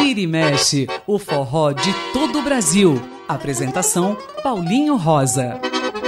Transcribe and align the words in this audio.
Vira 0.00 0.20
e 0.20 0.26
mexe, 0.26 0.86
o 1.06 1.18
forró 1.18 1.72
de 1.72 1.92
todo 2.12 2.38
o 2.38 2.42
Brasil. 2.42 3.00
Apresentação 3.28 4.16
Paulinho 4.42 4.96
Rosa. 4.96 5.60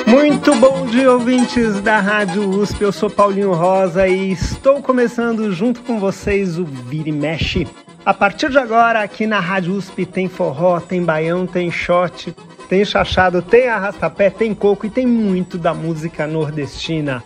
Muito 0.07 0.55
bom 0.55 0.87
dia, 0.87 1.13
ouvintes 1.13 1.81
da 1.81 2.01
Rádio 2.01 2.49
USP. 2.49 2.83
Eu 2.83 2.93
sou 2.93 3.11
Paulinho 3.11 3.53
Rosa 3.53 4.09
e 4.09 4.33
estou 4.33 4.81
começando 4.83 5.53
junto 5.53 5.83
com 5.83 5.99
vocês 5.99 6.59
o 6.59 6.65
Vira 6.65 7.09
e 7.09 7.13
Mexe. 7.13 7.67
A 8.05 8.15
partir 8.15 8.51
de 8.51 8.59
agora, 8.59 9.03
aqui 9.03 9.27
na 9.27 9.41
Rádio 9.41 9.75
USP 9.75 10.07
tem 10.07 10.29
forró, 10.29 10.81
tem 10.81 11.05
baião, 11.05 11.47
tem 11.47 11.71
shot, 11.71 12.35
tem 12.69 12.85
chachado, 12.85 13.43
tem 13.43 13.69
arrastapé, 13.69 14.31
tem 14.31 14.55
coco 14.55 14.87
e 14.87 14.91
tem 14.91 15.07
muito 15.07 15.59
da 15.59 15.75
música 15.75 16.27
nordestina. 16.27 17.23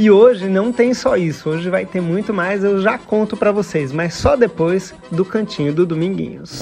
E 0.00 0.10
hoje 0.10 0.48
não 0.48 0.72
tem 0.72 0.94
só 0.94 1.14
isso, 1.14 1.50
hoje 1.50 1.68
vai 1.68 1.84
ter 1.84 2.00
muito 2.00 2.32
mais, 2.32 2.64
eu 2.64 2.80
já 2.80 2.96
conto 2.96 3.36
para 3.36 3.52
vocês, 3.52 3.92
mas 3.92 4.14
só 4.14 4.34
depois 4.34 4.94
do 5.12 5.26
cantinho 5.26 5.74
do 5.74 5.84
Dominguinhos. 5.84 6.58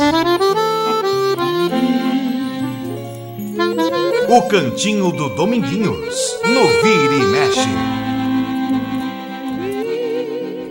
O 4.29 4.43
cantinho 4.49 5.13
do 5.13 5.29
Dominguinhos, 5.37 6.41
no 6.47 6.67
Vira 6.83 7.15
e 7.15 7.27
Mexe. 7.27 7.69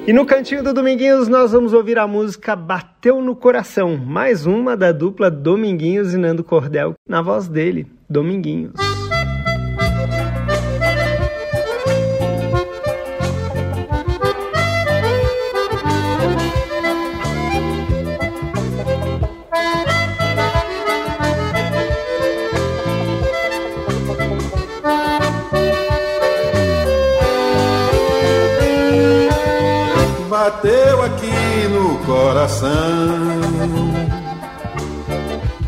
E 0.06 0.12
no 0.12 0.26
cantinho 0.26 0.62
do 0.62 0.74
Dominguinhos 0.74 1.30
nós 1.30 1.54
vamos 1.54 1.72
ouvir 1.72 1.98
a 1.98 2.06
música 2.06 2.54
Bateu 2.54 3.22
no 3.22 3.34
Coração, 3.34 3.96
mais 3.96 4.46
uma 4.46 4.76
da 4.76 4.92
dupla 4.92 5.32
Dominguinhos 5.32 6.14
e 6.14 6.18
Nando 6.18 6.44
Cordel, 6.44 6.96
na 7.08 7.22
voz 7.22 7.48
dele, 7.48 7.88
Dominguinhos. 8.10 8.87
Bateu 30.48 31.02
aqui 31.04 31.68
no 31.74 31.98
coração. 32.06 32.70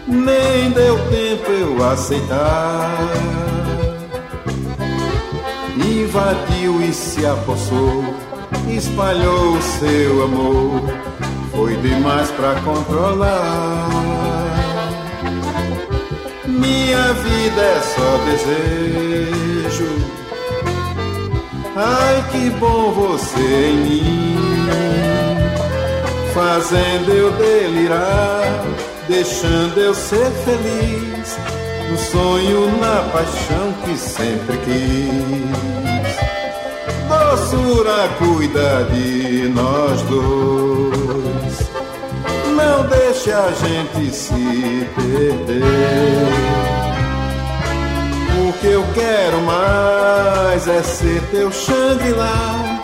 Nem 0.07 0.71
deu 0.71 0.97
tempo 1.09 1.51
eu 1.51 1.85
aceitar. 1.85 2.97
Invadiu 5.75 6.81
e 6.81 6.93
se 6.93 7.25
apossou, 7.25 8.05
espalhou 8.69 9.61
seu 9.61 10.23
amor. 10.23 10.81
Foi 11.51 11.75
demais 11.75 12.31
pra 12.31 12.55
controlar. 12.61 13.89
Minha 16.47 17.13
vida 17.13 17.61
é 17.61 17.81
só 17.81 18.17
desejo. 18.29 20.18
Ai, 21.75 22.25
que 22.31 22.49
bom 22.51 22.91
você 22.91 23.39
em 23.39 23.77
mim 23.77 24.39
fazendo 26.39 27.11
eu 27.11 27.31
delirar, 27.31 28.63
deixando 29.07 29.77
eu 29.77 29.93
ser 29.93 30.31
feliz, 30.45 31.37
no 31.89 31.97
sonho, 31.97 32.77
na 32.79 33.01
paixão 33.11 33.73
que 33.83 33.97
sempre 33.97 34.57
quis. 34.59 35.89
Doçura 37.09 38.07
cuida 38.19 38.85
de 38.91 39.49
nós 39.49 40.01
dois, 40.03 41.69
não 42.55 42.87
deixe 42.87 43.31
a 43.31 43.51
gente 43.51 44.15
se 44.15 44.87
perder. 44.95 46.68
O 48.59 48.61
que 48.61 48.67
eu 48.67 48.85
quero 48.93 49.39
mais 49.43 50.67
é 50.67 50.83
ser 50.83 51.21
teu 51.31 51.49
Xangri-Lá 51.49 52.81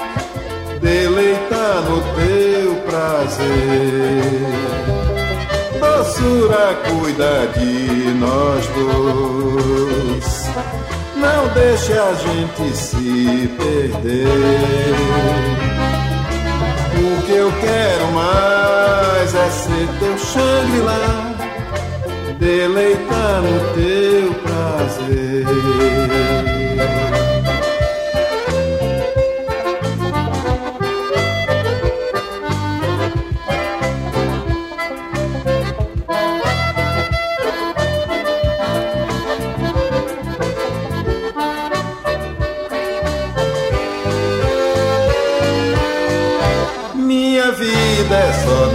deleitar 0.80 1.82
no 1.82 2.02
teu 2.16 2.76
prazer. 2.86 3.44
Doçura 5.78 6.78
cuida 6.88 7.48
de 7.58 8.14
nós 8.14 8.66
dois, 8.68 10.46
não 11.18 11.48
deixe 11.54 11.92
a 11.92 12.14
gente 12.14 12.78
se 12.78 13.50
perder. 13.58 14.96
O 16.98 17.22
que 17.24 17.34
eu 17.34 17.52
quero 17.52 18.12
mais 18.14 19.36
é 19.36 19.50
ser 19.50 19.90
teu 20.00 20.18
Xangri-Lá, 20.18 21.35
deleitar 22.40 23.42
no 23.42 23.74
teu 23.74 24.34
prazer. 24.44 25.46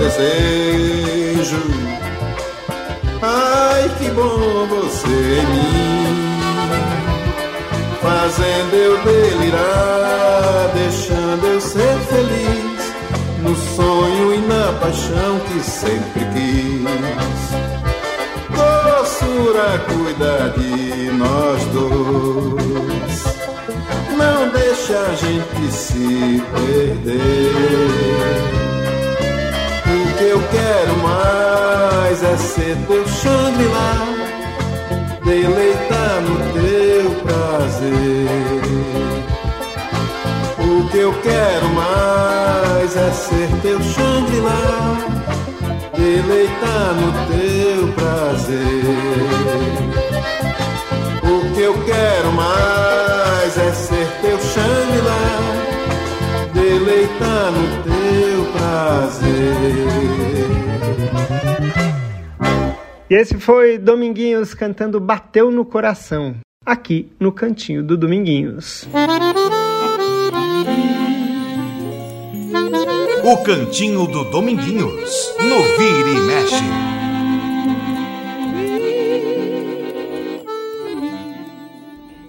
desejo. 0.00 1.79
Que 4.10 4.16
bom 4.16 4.66
você 4.66 5.08
em 5.08 5.46
mim, 5.46 6.40
fazendo 8.02 8.74
eu 8.74 8.98
delirar, 9.04 10.70
deixando 10.74 11.46
eu 11.46 11.60
ser 11.60 11.96
feliz 12.08 12.92
no 13.40 13.54
sonho 13.54 14.34
e 14.34 14.38
na 14.38 14.72
paixão 14.80 15.38
que 15.46 15.60
sempre 15.60 16.24
quis. 16.34 17.50
Doçura 18.50 19.78
cuida 19.86 20.54
de 20.58 21.12
nós 21.12 21.64
dois. 21.66 23.24
Não 24.16 24.48
deixa 24.48 24.98
a 24.98 25.14
gente 25.14 25.72
se 25.72 26.42
perder 26.52 28.00
que 30.18 30.24
eu 30.24 30.42
quero 30.50 30.96
mais 30.98 31.79
é 32.22 32.36
ser 32.36 32.76
teu 32.86 33.06
Xangri-Lá, 33.08 34.06
deleitar 35.24 36.20
no 36.20 36.36
teu 36.52 37.10
prazer. 37.22 38.28
O 40.58 40.88
que 40.90 40.98
eu 40.98 41.14
quero 41.22 41.68
mais 41.70 42.96
é 42.96 43.10
ser 43.10 43.48
teu 43.62 43.80
Xangri-Lá, 43.82 44.98
deleitar 45.96 46.94
no 46.94 47.10
teu 47.30 47.88
prazer. 47.94 48.58
O 51.22 51.54
que 51.54 51.60
eu 51.60 51.74
quero 51.84 52.32
mais 52.32 53.56
é 53.56 53.72
ser 53.72 54.06
teu 54.20 54.38
Xangri-Lá, 54.38 55.24
deleitar 56.52 57.52
no 57.52 57.82
teu 57.84 58.44
prazer. 58.52 60.49
E 63.10 63.14
esse 63.16 63.40
foi 63.40 63.76
Dominguinhos 63.76 64.54
cantando 64.54 65.00
Bateu 65.00 65.50
no 65.50 65.64
Coração, 65.64 66.36
aqui 66.64 67.10
no 67.18 67.32
cantinho 67.32 67.82
do 67.82 67.96
Dominguinhos. 67.96 68.86
O 73.24 73.36
cantinho 73.42 74.06
do 74.06 74.30
Dominguinhos, 74.30 75.34
no 75.40 75.60
Vira 75.76 76.08
e 76.08 76.20
Mexe. 76.20 76.64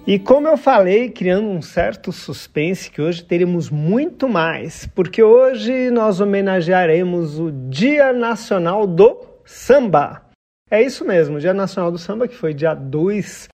E 0.04 0.18
como 0.18 0.48
eu 0.48 0.56
falei, 0.56 1.10
criando 1.10 1.46
um 1.46 1.62
certo 1.62 2.10
suspense 2.10 2.90
que 2.90 3.00
hoje 3.00 3.22
teremos 3.22 3.70
muito 3.70 4.28
mais, 4.28 4.84
porque 4.96 5.22
hoje 5.22 5.92
nós 5.92 6.18
homenagearemos 6.18 7.38
o 7.38 7.52
Dia 7.52 8.12
Nacional 8.12 8.84
do 8.84 9.16
Samba. 9.44 10.31
É 10.72 10.80
isso 10.80 11.04
mesmo, 11.04 11.38
Dia 11.38 11.52
Nacional 11.52 11.92
do 11.92 11.98
Samba, 11.98 12.26
que 12.26 12.34
foi 12.34 12.54
dia 12.54 12.72
2 12.72 13.46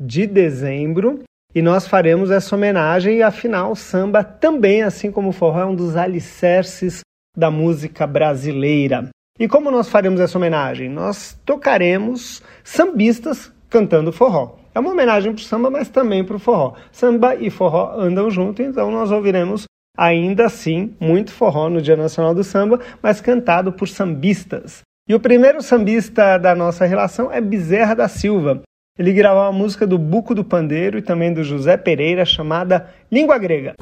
de 0.00 0.26
dezembro, 0.26 1.22
e 1.54 1.62
nós 1.62 1.86
faremos 1.86 2.32
essa 2.32 2.56
homenagem, 2.56 3.18
e 3.18 3.22
afinal, 3.22 3.76
samba 3.76 4.24
também, 4.24 4.82
assim 4.82 5.12
como 5.12 5.28
o 5.28 5.32
forró, 5.32 5.60
é 5.60 5.66
um 5.66 5.74
dos 5.76 5.96
alicerces 5.96 7.02
da 7.36 7.48
música 7.48 8.08
brasileira. 8.08 9.10
E 9.38 9.46
como 9.46 9.70
nós 9.70 9.88
faremos 9.88 10.18
essa 10.18 10.36
homenagem? 10.36 10.88
Nós 10.88 11.38
tocaremos 11.46 12.42
sambistas 12.64 13.52
cantando 13.70 14.12
forró. 14.12 14.56
É 14.74 14.80
uma 14.80 14.90
homenagem 14.90 15.32
para 15.32 15.40
o 15.40 15.44
samba, 15.44 15.70
mas 15.70 15.88
também 15.88 16.24
para 16.24 16.34
o 16.34 16.40
forró. 16.40 16.74
Samba 16.90 17.36
e 17.36 17.50
forró 17.50 17.94
andam 17.96 18.28
juntos, 18.32 18.66
então 18.66 18.90
nós 18.90 19.12
ouviremos 19.12 19.64
Ainda 19.96 20.46
assim, 20.46 20.92
muito 20.98 21.30
forró 21.30 21.70
no 21.70 21.80
Dia 21.80 21.96
Nacional 21.96 22.34
do 22.34 22.42
Samba, 22.42 22.80
mas 23.00 23.20
cantado 23.20 23.72
por 23.72 23.86
sambistas. 23.86 24.82
E 25.06 25.14
o 25.14 25.20
primeiro 25.20 25.60
sambista 25.60 26.38
da 26.38 26.54
nossa 26.54 26.86
relação 26.86 27.30
é 27.30 27.38
Bezerra 27.38 27.94
da 27.94 28.08
Silva. 28.08 28.62
Ele 28.98 29.12
gravou 29.12 29.42
a 29.42 29.52
música 29.52 29.86
do 29.86 29.98
Buco 29.98 30.34
do 30.34 30.42
Pandeiro 30.42 30.96
e 30.96 31.02
também 31.02 31.30
do 31.30 31.44
José 31.44 31.76
Pereira 31.76 32.24
chamada 32.24 32.88
Língua 33.12 33.36
Grega. 33.36 33.74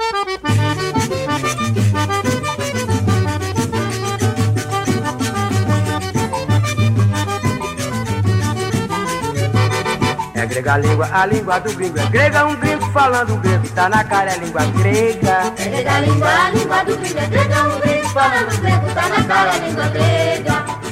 É 10.34 10.46
grega 10.46 10.72
a 10.72 10.78
língua, 10.78 11.08
a 11.12 11.26
língua 11.26 11.60
do 11.60 11.72
gringo 11.72 12.00
é 12.00 12.06
grega, 12.06 12.46
um 12.46 12.56
gringo 12.56 12.84
falando 12.90 13.40
grego, 13.40 13.68
tá 13.68 13.88
na 13.88 14.02
cara 14.02 14.32
é 14.32 14.38
língua 14.38 14.64
grega. 14.76 15.54
É 15.56 15.68
grega 15.68 15.92
a 15.92 16.00
língua, 16.00 16.28
a 16.28 16.50
língua 16.50 16.84
do 16.84 16.96
gringo 16.96 17.18
é 17.20 17.26
grega, 17.26 17.62
um 17.62 17.80
gringo 17.80 18.08
falando 18.08 18.60
grego, 18.60 18.86
tá 18.92 19.08
na 19.08 19.24
cara 19.24 19.54
é 19.54 19.68
língua 19.68 19.88
grega. 19.88 20.91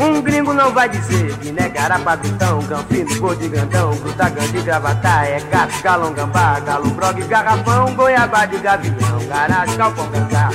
Um 0.00 0.22
gringo 0.22 0.54
não 0.54 0.72
vai 0.72 0.88
dizer 0.88 1.36
que 1.36 1.52
negar 1.52 1.92
a 1.92 1.98
padrão, 1.98 2.62
campino, 2.62 3.20
gol 3.20 3.34
de 3.34 3.48
grandão, 3.48 3.94
gruta 3.96 4.30
grande, 4.30 4.62
gravatar, 4.62 5.26
é 5.26 5.40
gato, 5.40 5.82
galão, 5.82 6.14
gambá, 6.14 6.58
galo, 6.60 6.88
brogue, 6.92 7.22
garrafão, 7.24 7.94
goiabá 7.94 8.46
de 8.46 8.56
gavião, 8.56 9.26
garagem, 9.28 9.76
calpão, 9.76 10.10
cantar. 10.10 10.52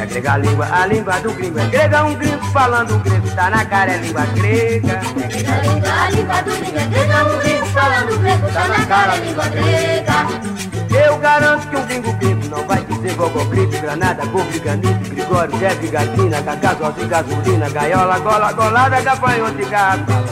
É 0.00 0.06
grega 0.06 0.32
a 0.32 0.36
língua, 0.38 0.66
a 0.72 0.86
língua 0.86 1.20
do 1.20 1.30
gringo 1.32 1.58
é 1.58 1.66
grega, 1.66 2.04
um 2.04 2.14
gringo 2.14 2.46
falando 2.52 2.98
grego, 3.00 3.30
tá 3.34 3.50
na 3.50 3.66
cara 3.66 3.92
é 3.92 3.98
língua 3.98 4.24
grega. 4.34 4.92
É 4.94 5.26
grega 5.28 5.52
a 5.52 5.60
língua, 5.60 5.92
a 5.92 6.10
língua 6.10 6.42
do 6.42 6.56
gringo 6.56 6.78
é 6.78 6.86
grega, 6.86 7.24
um 7.26 7.38
gringo 7.38 7.66
falando 7.66 8.18
grego, 8.18 8.50
tá 8.50 8.68
na 8.68 8.86
cara 8.86 9.16
é 9.16 9.20
língua 9.20 9.48
grega. 9.48 10.69
Eu 10.90 11.18
garanto 11.18 11.68
que 11.68 11.76
um 11.76 11.86
gringo 11.86 12.12
gringo 12.14 12.48
não 12.48 12.66
vai 12.66 12.84
dizer 12.84 13.14
gogó, 13.14 13.44
gripe, 13.44 13.78
granada, 13.78 14.26
golpe, 14.26 14.58
ganife, 14.58 15.10
grigório, 15.10 15.58
jefe, 15.58 15.86
gatina, 15.86 16.42
cacau, 16.42 16.92
de 16.92 17.06
gasolina, 17.06 17.68
gaiola, 17.70 18.18
gola, 18.18 18.52
golada, 18.52 19.00
gafanhoto 19.00 19.60
e 19.60 19.64
garrafa, 19.66 20.22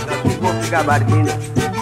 golpe, 0.41 0.69
gabardina. 0.69 1.31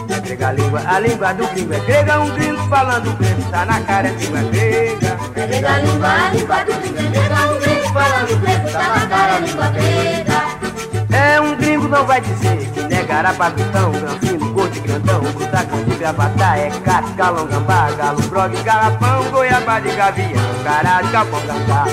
É 0.09 0.21
grega 0.21 0.49
a 0.49 0.53
língua, 0.53 0.83
a 0.87 0.99
língua 1.01 1.33
do 1.35 1.47
gringo 1.49 1.73
é 1.73 1.81
grega, 1.81 2.21
um 2.21 2.31
gringo 2.31 2.69
falando 2.69 3.17
grego, 3.17 3.51
tá 3.51 3.65
na 3.65 3.81
cara 3.81 4.09
é 4.09 4.13
língua 4.13 4.43
grega. 4.43 5.19
É 5.35 5.47
grega 5.47 5.73
a 5.73 5.79
língua, 5.79 6.09
a 6.09 6.31
língua 6.31 6.65
do 6.65 6.81
gringo 6.81 6.99
é 6.99 7.09
grega, 7.09 7.53
um 7.53 7.61
gringo 7.61 7.93
falando 7.93 8.41
grego, 8.41 8.71
tá 8.71 8.89
na 8.89 9.07
cara 9.07 9.33
é 9.33 9.41
língua 9.41 9.69
grega. 9.69 10.37
É 11.17 11.41
um 11.41 11.57
gringo 11.57 11.89
não 11.89 12.05
vai 12.05 12.21
dizer 12.21 12.59
que 12.75 12.81
negará 12.83 13.33
padrão, 13.33 13.93
granfino, 13.93 14.46
corte, 14.67 14.81
grandão, 14.81 15.21
grutacão 15.21 15.83
de 15.85 15.97
gravatar, 15.97 16.59
é 16.59 16.71
gato, 16.85 17.13
galão, 17.15 17.47
galo, 17.97 18.23
brogue, 18.29 18.63
garrafão, 18.63 19.31
goiabá 19.31 19.81
de 19.81 19.95
gavião, 19.95 20.55
caralho, 20.65 21.09
capão, 21.11 21.41
gambá. 21.47 21.85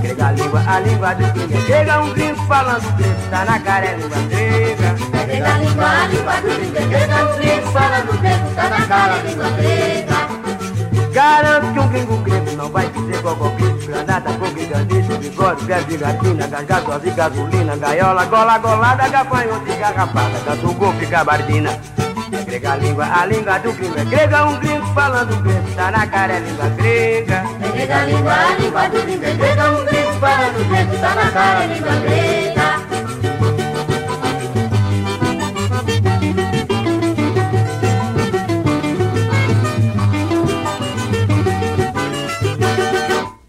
Grega 0.00 0.26
a 0.26 0.32
língua, 0.32 0.62
a 0.66 0.80
língua 0.80 1.14
do 1.14 1.32
gringo 1.32 1.66
grega, 1.66 2.00
um 2.02 2.12
gringo 2.12 2.46
falando 2.46 2.96
grego, 2.96 3.30
tá 3.30 3.44
na 3.44 3.58
cara 3.58 3.86
é 3.86 3.94
língua 3.94 4.18
grega. 4.28 4.94
Grega 5.24 5.54
a 5.54 5.58
língua, 5.58 5.84
a 5.84 6.06
língua 6.06 6.34
do 6.34 6.48
gringo 6.48 6.88
grega, 6.88 7.24
um 7.24 7.36
gringo 7.36 7.72
falando 7.72 8.20
grego, 8.20 8.54
tá 8.54 8.68
na 8.68 8.86
cara 8.86 9.14
é 9.14 9.22
língua 9.22 9.50
grega. 9.50 10.23
Garanto 11.14 11.72
que 11.72 11.78
um 11.78 11.88
gringo 11.90 12.16
grego 12.24 12.56
não 12.56 12.68
vai 12.70 12.88
dizer 12.88 13.22
grito, 13.22 13.86
granada, 13.86 14.30
fogo, 14.30 14.66
gandice, 14.68 15.16
bigode, 15.18 15.64
pé 15.64 15.80
de 15.82 15.96
gatina, 15.96 16.48
gasolina, 17.14 17.76
gaiola, 17.76 18.24
gola, 18.24 18.58
golada, 18.58 19.08
gafanhoto 19.08 19.70
e 19.70 19.76
garrafada, 19.76 20.40
gato, 20.44 20.74
golpe, 20.74 21.06
gabardina. 21.06 21.70
Grega 22.46 22.72
a 22.72 22.76
língua, 22.76 23.04
a 23.04 23.26
língua 23.26 23.58
do 23.60 23.72
gringo 23.74 23.96
é 23.96 24.04
grega, 24.04 24.44
um 24.44 24.58
gringo 24.58 24.86
falando 24.86 25.40
grego, 25.40 25.74
tá 25.76 25.90
na 25.92 26.04
cara 26.04 26.32
é 26.32 26.40
língua 26.40 26.68
grega. 26.70 27.44
É 27.62 27.68
grega 27.68 27.96
a 27.96 28.04
língua, 28.06 28.32
a 28.32 28.58
língua 28.58 28.88
do 28.88 29.02
gringo 29.04 29.24
é 29.24 29.32
grega, 29.34 29.70
um 29.70 29.84
gringo 29.84 30.12
falando 30.14 30.68
grego, 30.68 30.98
tá 30.98 31.14
na 31.14 31.30
cara 31.30 31.62
é 31.62 31.66
língua 31.68 31.94
grega. 31.94 32.53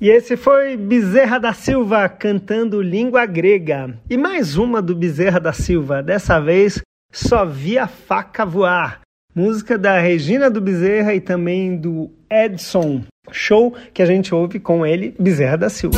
E 0.05 0.09
esse 0.11 0.37
foi 0.37 0.77
Bezerra 0.77 1.39
da 1.39 1.51
Silva 1.51 2.07
cantando 2.07 2.79
língua 2.79 3.25
grega. 3.25 3.97
E 4.07 4.15
mais 4.15 4.55
uma 4.55 4.79
do 4.79 4.95
Bezerra 4.95 5.39
da 5.39 5.51
Silva, 5.51 6.03
dessa 6.03 6.39
vez 6.39 6.79
Só 7.11 7.43
Via 7.43 7.87
Faca 7.87 8.45
Voar. 8.45 9.01
Música 9.33 9.79
da 9.79 9.99
Regina 9.99 10.47
do 10.47 10.61
Bezerra 10.61 11.15
e 11.15 11.19
também 11.19 11.75
do 11.75 12.11
Edson. 12.29 13.01
Show 13.31 13.75
que 13.95 14.03
a 14.03 14.05
gente 14.05 14.31
ouve 14.35 14.59
com 14.59 14.85
ele, 14.85 15.15
Bezerra 15.19 15.57
da 15.57 15.69
Silva. 15.71 15.97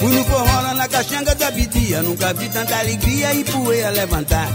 Fui 0.00 0.14
no 0.14 0.24
forró 0.24 0.74
na 0.74 0.88
caxanga 0.88 1.34
da 1.34 1.50
Bidia, 1.50 2.02
nunca 2.02 2.32
vi 2.32 2.48
tanta 2.48 2.74
alegria 2.74 3.34
e 3.34 3.44
poeira 3.44 3.90
levantar. 3.90 4.48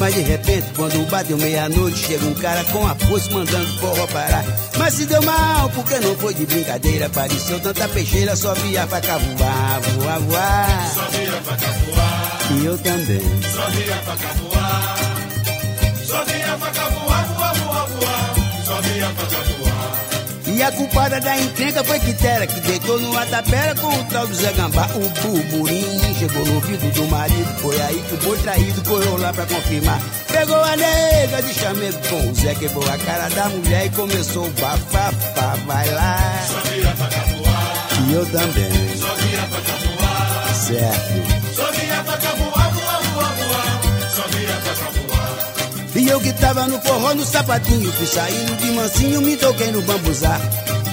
Mas 0.00 0.14
de 0.14 0.22
repente, 0.22 0.66
quando 0.74 1.10
bateu 1.10 1.36
meia-noite, 1.36 1.98
chega 1.98 2.24
um 2.24 2.32
cara 2.32 2.64
com 2.64 2.86
a 2.86 2.94
força 2.94 3.30
mandando 3.32 3.66
forró 3.78 4.06
parar. 4.06 4.42
Mas 4.78 4.94
se 4.94 5.04
deu 5.04 5.20
mal, 5.22 5.68
porque 5.74 5.98
não 6.00 6.16
foi 6.16 6.32
de 6.32 6.46
brincadeira. 6.46 7.04
Apareceu 7.04 7.60
tanta 7.60 7.86
peixeira, 7.86 8.34
só 8.34 8.54
via 8.54 8.84
a 8.84 8.86
faca 8.86 9.18
voar, 9.18 9.80
voar, 9.80 10.20
voar. 10.20 10.90
Só 10.94 11.04
via 11.10 11.28
a 11.28 11.42
faca 11.42 11.66
voar. 11.66 12.38
E 12.50 12.64
eu 12.64 12.78
também. 12.78 13.20
Só 13.52 13.70
via 13.70 13.94
a 13.94 13.98
faca 13.98 14.34
voar. 14.34 14.96
Só 16.06 16.24
via 16.24 16.54
a 16.54 16.58
E 20.60 20.62
a 20.62 20.70
culpada 20.72 21.18
da 21.18 21.38
encrenca 21.38 21.82
foi 21.82 21.98
Quitera, 22.00 22.46
que 22.46 22.60
deitou 22.60 23.00
numa 23.00 23.24
tapera 23.24 23.74
com 23.76 23.86
o 23.86 24.04
tal 24.10 24.26
do 24.26 24.34
Zé 24.34 24.52
Gambá. 24.52 24.86
O 24.94 25.08
burburinho 25.22 26.14
chegou 26.18 26.44
no 26.44 26.56
ouvido 26.56 26.92
do 26.92 27.06
marido. 27.06 27.60
Foi 27.62 27.80
aí 27.80 28.04
que 28.06 28.14
o 28.14 28.18
boi 28.18 28.38
traído 28.40 28.82
correu 28.82 29.16
lá 29.16 29.32
pra 29.32 29.46
confirmar. 29.46 29.98
Pegou 30.28 30.62
a 30.62 30.76
nega 30.76 31.42
de 31.42 31.54
chamego 31.54 31.98
com 32.10 32.30
o 32.30 32.34
Zé, 32.34 32.54
quebrou 32.54 32.84
a 32.92 32.98
cara 32.98 33.30
da 33.30 33.48
mulher 33.48 33.86
e 33.86 33.88
começou 33.88 34.48
o 34.48 34.50
bafafá. 34.50 35.56
Vai 35.66 35.90
lá. 35.92 36.18
Só 36.46 36.60
via 36.68 36.90
a 36.90 36.94
faca 36.94 37.20
voar. 37.20 37.88
E 38.06 38.12
eu 38.12 38.26
também. 38.26 38.98
Só 38.98 39.14
via 39.14 39.40
a 39.40 39.46
faca 39.46 39.72
voar. 39.86 40.54
Certo. 40.54 41.54
Só 41.56 41.72
via 41.72 42.00
a 42.00 42.04
faca 42.04 42.36
E 45.94 46.08
eu 46.08 46.20
que 46.20 46.32
tava 46.34 46.66
no 46.66 46.80
forró 46.80 47.14
no 47.14 47.24
sapatinho, 47.24 47.92
fui 47.92 48.06
saindo 48.06 48.56
de 48.56 48.70
mansinho, 48.72 49.20
me 49.22 49.36
toquei 49.36 49.70
no 49.72 49.82
bambuzá. 49.82 50.38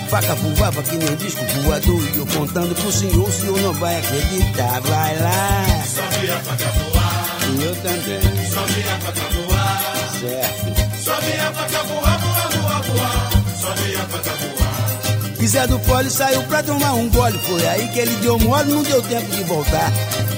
Faca 0.10 0.36
voava 0.36 0.82
que 0.84 0.96
nem 0.96 1.16
disco 1.18 1.44
voador, 1.64 2.02
e 2.14 2.18
eu 2.18 2.26
contando 2.28 2.74
pro 2.76 2.92
senhor, 2.92 3.28
o 3.28 3.32
senhor 3.32 3.60
não 3.62 3.74
vai 3.74 3.98
acreditar, 3.98 4.80
vai 4.82 5.20
lá. 5.20 5.66
Só 5.86 6.02
via 6.20 6.36
a 6.36 6.40
faca 6.40 6.66
voar. 6.66 7.38
E 7.60 7.64
eu 7.64 7.76
também, 7.76 8.50
Só 8.50 8.62
via 8.66 8.94
a 8.96 9.00
faca 9.00 9.30
voar. 9.34 10.10
certo. 10.20 11.04
Só 11.04 11.20
via 11.22 11.48
a 11.50 11.54
faca 11.54 11.84
voar, 11.84 12.20
Zé 15.48 15.66
do 15.66 15.80
Pole 15.80 16.10
saiu 16.10 16.44
pra 16.44 16.62
tomar 16.62 16.94
um 16.94 17.10
gole, 17.10 17.40
foi 17.40 17.66
aí 17.68 17.88
que 17.88 18.00
ele 18.00 18.14
deu 18.18 18.38
mole, 18.38 18.70
não 18.70 18.84
deu 18.84 19.02
tempo 19.02 19.34
de 19.34 19.44
voltar. 19.44 19.92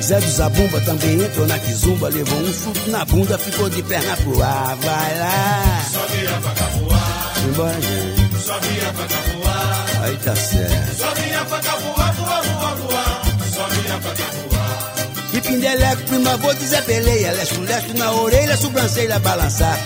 Zé 0.04 0.20
do 0.20 0.30
Zabumba 0.30 0.80
também 0.82 1.20
entrou 1.20 1.48
na 1.48 1.58
quizumba, 1.58 2.10
levou 2.10 2.40
um 2.40 2.54
chute 2.54 2.90
na 2.92 3.04
bunda, 3.06 3.38
ficou 3.38 3.70
de 3.70 3.82
perna 3.82 4.16
pro 4.18 4.44
ar, 4.44 4.76
vai 4.76 5.18
lá. 5.18 5.82
Só 5.92 6.06
via 6.06 6.30
a 6.30 6.42
faca 6.42 6.64
voar. 6.78 7.34
Embora, 7.48 7.82
gente. 7.82 8.44
Só 8.44 8.60
via 8.60 8.90
a 8.90 8.94
faca 8.94 9.16
voar. 9.34 9.86
Aí 10.04 10.18
tá 10.18 10.36
certo. 10.36 10.98
Só 10.98 11.14
via 11.16 11.42
a 11.42 11.46
faca 11.46 11.72
voar, 11.78 12.14
voar, 12.14 12.76
voar. 12.76 13.22
Só 13.52 13.68
via 13.68 13.96
a 13.96 14.02
faca 14.02 14.24
voar. 14.24 14.94
E 15.34 15.42
Pindeleco, 15.42 16.04
prima, 16.04 16.38
vou 16.38 16.54
dizer 16.54 16.84
peleia, 16.84 17.32
lesco, 17.32 17.62
lesco 17.62 17.98
na 17.98 18.12
orelha, 18.12 18.56
sobrancelha 18.58 19.20
balançar. 19.20 19.78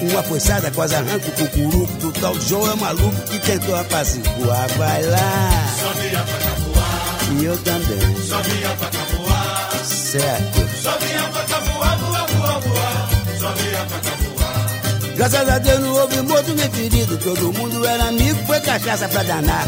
Uma 0.00 0.22
poçada 0.22 0.70
quase 0.70 0.94
arranca 0.94 1.28
o 1.28 1.32
cucuruco 1.32 1.92
do 1.94 2.12
tal 2.12 2.38
João 2.40 2.70
é 2.70 2.76
maluco 2.76 3.20
que 3.22 3.38
tentou 3.40 3.74
apaziguar, 3.74 4.68
vai 4.76 5.02
lá. 5.02 5.50
Só 5.80 5.92
via 6.00 6.20
a 6.20 6.22
voar. 6.22 7.40
E 7.40 7.44
eu 7.44 7.58
também, 7.58 8.22
Só 8.22 8.40
via 8.42 8.68
a 8.68 8.76
faca 8.76 8.98
voar. 9.16 9.70
certo. 9.84 10.68
Só 10.80 10.96
via 10.98 11.20
a 11.20 11.32
faca 11.32 11.60
voar, 11.60 11.98
voar, 11.98 12.26
voar, 12.26 12.60
voar. 12.60 13.08
Só 13.40 13.52
via 13.52 13.82
a 13.82 13.86
faca 13.86 14.16
voar. 14.16 15.14
Graças 15.16 15.48
a 15.48 15.58
Deus 15.58 15.80
não 15.80 15.94
houve 15.94 16.22
morto 16.22 16.54
nem 16.54 16.70
ferido, 16.70 17.18
todo 17.18 17.52
mundo 17.52 17.84
era 17.84 18.04
amigo, 18.04 18.38
foi 18.46 18.60
cachaça 18.60 19.08
pra 19.08 19.24
danar. 19.24 19.66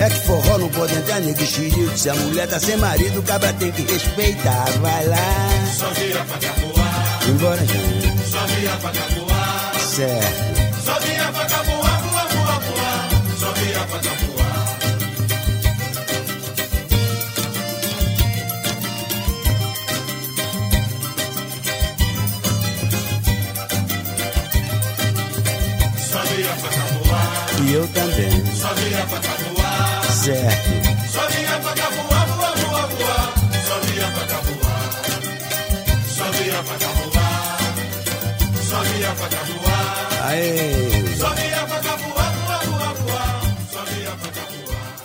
É 0.00 0.08
que 0.10 0.20
forró 0.26 0.58
não 0.58 0.68
pode 0.70 0.94
entrar 0.94 1.20
nego 1.20 1.46
xerido, 1.46 1.96
se 1.96 2.10
a 2.10 2.14
mulher 2.14 2.48
tá 2.48 2.58
sem 2.58 2.76
marido, 2.76 3.20
o 3.20 3.22
cabra 3.22 3.52
tem 3.52 3.70
que 3.70 3.82
respeitar, 3.82 4.64
vai 4.80 5.06
lá. 5.06 5.16
Só 5.78 5.88
via 5.90 6.20
certo. 9.90 10.84
Só 10.84 10.98
via 11.00 11.32
pra 11.32 11.44
capoar, 11.46 12.00
voar, 12.02 12.28
voar, 12.28 12.60
voar. 12.60 13.08
Só 13.38 13.52
via 13.52 13.80
pra 13.86 13.98
voar. 13.98 14.78
Só 25.98 26.20
via 26.22 26.54
pra 26.60 26.70
voar. 26.70 27.46
E 27.62 27.72
eu 27.74 27.88
também. 27.88 28.46
Só 28.54 28.72
via 28.74 29.06
pra 29.06 29.18
voar. 29.18 30.04
Certo. 30.12 30.70
Só 31.12 31.26
via 31.28 31.58
pra 31.58 31.72
capoar, 31.72 32.26
voar, 32.28 32.56
voar, 32.58 32.86
voar. 32.88 33.34
Só 33.66 33.76
via 33.80 34.06
pra 34.06 34.24
voar. 34.40 34.90
Só 36.16 36.24
via 36.30 36.62
pra 36.62 36.88
voar 36.88 37.29
a 39.04 39.14
faca 39.14 39.44
voar. 39.44 40.30
Aê! 40.30 40.90
A 41.52 41.66
faca 41.66 41.96
voar, 41.96 42.32
voar, 42.32 42.64
voar, 42.66 42.94
voar. 42.94 43.40
Sobe 43.70 44.06
a 44.06 44.10
faca 44.16 44.40
voar. 44.50 45.00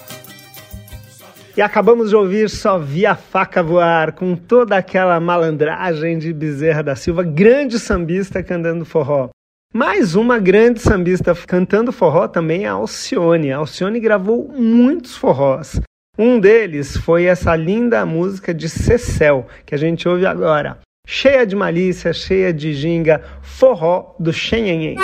E 1.57 1.61
acabamos 1.61 2.09
de 2.09 2.15
ouvir 2.15 2.49
Só 2.49 2.77
Vi 2.77 3.05
a 3.05 3.15
Faca 3.15 3.63
Voar, 3.63 4.13
com 4.13 4.35
toda 4.35 4.75
aquela 4.77 5.19
malandragem 5.19 6.17
de 6.17 6.33
Bezerra 6.33 6.83
da 6.83 6.95
Silva, 6.95 7.23
grande 7.23 7.79
sambista 7.79 8.43
cantando 8.43 8.83
forró. 8.85 9.29
Mais 9.73 10.15
uma 10.15 10.39
grande 10.39 10.79
sambista 10.79 11.35
cantando 11.35 11.91
forró 11.91 12.27
também 12.27 12.63
é 12.63 12.67
a 12.67 12.73
Alcione. 12.73 13.51
A 13.51 13.57
Alcione 13.57 13.99
gravou 13.99 14.47
muitos 14.47 15.17
forrós. 15.17 15.81
Um 16.17 16.39
deles 16.39 16.95
foi 16.95 17.25
essa 17.25 17.53
linda 17.57 18.05
música 18.05 18.53
de 18.53 18.69
Cecel, 18.69 19.47
que 19.65 19.75
a 19.75 19.77
gente 19.77 20.07
ouve 20.07 20.25
agora. 20.25 20.79
Cheia 21.05 21.45
de 21.45 21.55
malícia, 21.55 22.11
cheia 22.11 22.51
de 22.51 22.73
ginga, 22.73 23.23
forró 23.43 24.15
do 24.19 24.33
Xenhenhen. 24.33 24.97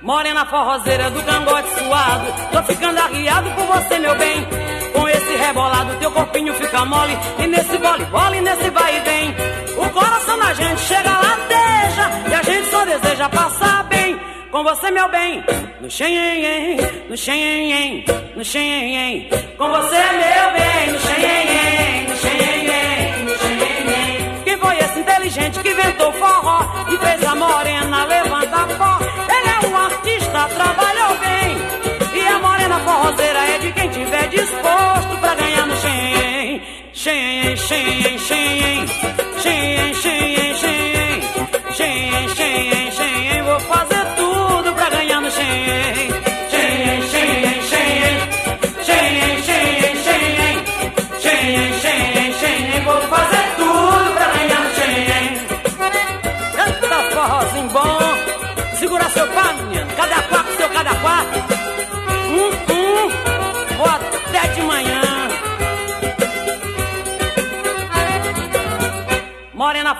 Morena 0.00 0.46
forrozeira 0.46 1.10
do 1.10 1.22
cangote 1.22 1.68
suado 1.78 2.26
Tô 2.52 2.62
ficando 2.62 2.98
arriado 2.98 3.50
por 3.52 3.66
você, 3.66 3.98
meu 3.98 4.14
bem 4.16 4.46
rebolado 5.46 5.94
teu 5.96 6.10
corpinho 6.10 6.54
fica 6.54 6.84
mole 6.84 7.16
E 7.38 7.46
nesse 7.46 7.76
vole-vole, 7.78 8.40
nesse 8.40 8.70
vai 8.70 8.96
e 8.96 9.00
vem 9.00 9.34
O 9.76 9.90
coração 9.90 10.38
da 10.38 10.54
gente 10.54 10.80
chega 10.80 11.10
lá, 11.10 11.36
deixa 11.48 12.30
E 12.30 12.34
a 12.34 12.42
gente 12.42 12.70
só 12.70 12.84
deseja 12.84 13.28
passar 13.28 13.84
bem 13.84 14.18
com 14.54 14.62
você, 14.62 14.88
meu 14.92 15.08
bem, 15.08 15.42
no 15.80 15.90
xenhen, 15.90 16.76
no 17.10 17.16
xenhen, 17.16 18.04
no 18.36 18.44
xenhen. 18.44 19.28
Com 19.58 19.68
você, 19.68 19.96
meu 19.96 20.52
bem, 20.52 20.92
no 20.92 21.00
xenhen, 21.00 22.06
no 22.06 22.16
xenhen, 22.16 23.24
no 23.24 23.36
xenhen. 23.36 24.42
Quem 24.44 24.56
foi 24.56 24.78
esse 24.78 25.00
inteligente 25.00 25.58
que 25.58 25.70
inventou 25.70 26.12
forró 26.12 26.60
e 26.88 26.96
fez 26.96 27.24
a 27.24 27.34
morena 27.34 28.04
levantar 28.04 28.23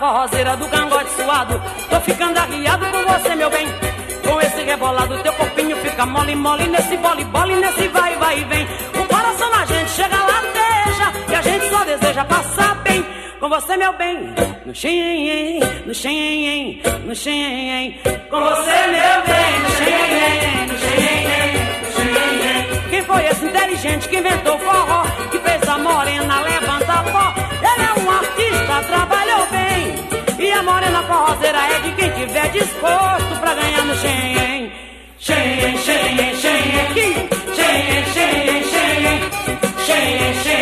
forrozeira 0.04 0.54
do 0.56 0.68
cangote 0.68 1.10
suado. 1.12 1.62
Tô 1.88 2.00
ficando 2.00 2.38
arriado 2.38 2.84
por 2.92 3.04
você, 3.06 3.34
meu 3.34 3.48
bem. 3.48 3.66
Com 4.22 4.40
esse 4.40 4.62
rebolado, 4.62 5.18
teu 5.22 5.32
corpinho 5.32 5.76
fica 5.78 6.04
mole, 6.04 6.36
mole. 6.36 6.66
Nesse 6.68 6.96
bole, 6.98 7.24
bole, 7.24 7.56
nesse 7.56 7.88
vai, 7.88 8.14
vai 8.16 8.38
e 8.38 8.44
vem. 8.44 8.66
O 9.00 9.04
coração 9.06 9.50
da 9.50 9.64
gente 9.64 9.90
chega 9.90 10.16
lá, 10.16 10.38
deixa. 10.58 11.06
E 11.32 11.34
a 11.34 11.42
gente 11.42 11.70
só 11.70 11.84
deseja 11.84 12.24
passar 12.24 12.74
bem. 12.82 13.02
Com 13.40 13.48
você, 13.48 13.76
meu 13.76 13.92
bem, 13.94 14.34
no 14.66 14.74
xenhen, 14.74 15.60
no 15.86 15.94
xenhen, 15.94 16.82
no 17.06 17.14
xenhen. 17.14 17.98
Com 18.30 18.40
você, 18.40 18.78
meu 18.94 19.16
bem, 19.30 19.52
no 19.64 19.70
xenhen, 19.78 20.66
no 20.70 20.78
xenhen, 20.84 21.54
no 21.82 21.88
xenhen. 21.96 22.90
Quem 22.90 23.02
foi 23.04 23.26
esse 23.26 23.44
inteligente 23.44 24.08
que 24.08 24.16
inventou 24.18 24.58
forró? 24.58 25.02
Que 25.30 25.38
fez 25.38 25.68
a 25.68 25.78
morena 25.78 26.40
levantar 26.40 27.04
pó? 27.04 27.34
Ele 27.70 27.84
é 27.90 28.00
um 28.00 28.10
artista, 28.10 28.82
trabalhou 28.86 29.13
de 32.44 32.50
quem 32.50 32.60
tiver 32.60 32.64
disposto 32.64 33.40
pra 33.40 33.54
ganhar 33.54 33.84
no 33.84 33.94
xenhen. 33.94 34.72
Xenhen, 35.18 35.78
xenhen, 35.78 36.36
xenhen, 36.36 36.80
aqui. 36.80 37.08
Xenhen, 37.54 38.04
xenhen, 38.14 38.62
xenhen. 38.64 39.20
Xenhen, 39.86 40.34
xenhen, 40.42 40.53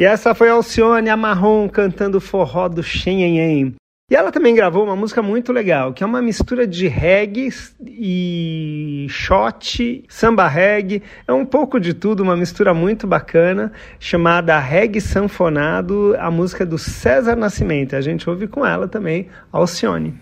E 0.00 0.04
essa 0.06 0.34
foi 0.34 0.48
a 0.48 0.54
Alcione 0.54 1.10
Amarron 1.10 1.68
cantando 1.68 2.22
forró 2.22 2.70
do 2.70 2.82
Xenhenhen. 2.82 3.74
E 4.10 4.16
ela 4.16 4.32
também 4.32 4.54
gravou 4.54 4.82
uma 4.82 4.96
música 4.96 5.20
muito 5.20 5.52
legal, 5.52 5.92
que 5.92 6.02
é 6.02 6.06
uma 6.06 6.22
mistura 6.22 6.66
de 6.66 6.88
reggae 6.88 7.50
e 7.86 9.06
shot, 9.10 10.02
samba 10.08 10.48
reggae, 10.48 11.02
é 11.28 11.32
um 11.34 11.44
pouco 11.44 11.78
de 11.78 11.92
tudo, 11.92 12.22
uma 12.22 12.34
mistura 12.34 12.72
muito 12.72 13.06
bacana, 13.06 13.72
chamada 13.98 14.58
Reggae 14.58 15.02
Sanfonado, 15.02 16.16
a 16.18 16.30
música 16.30 16.64
do 16.64 16.78
César 16.78 17.36
Nascimento. 17.36 17.94
A 17.94 18.00
gente 18.00 18.28
ouve 18.30 18.48
com 18.48 18.64
ela 18.64 18.88
também, 18.88 19.28
Alcione. 19.52 20.18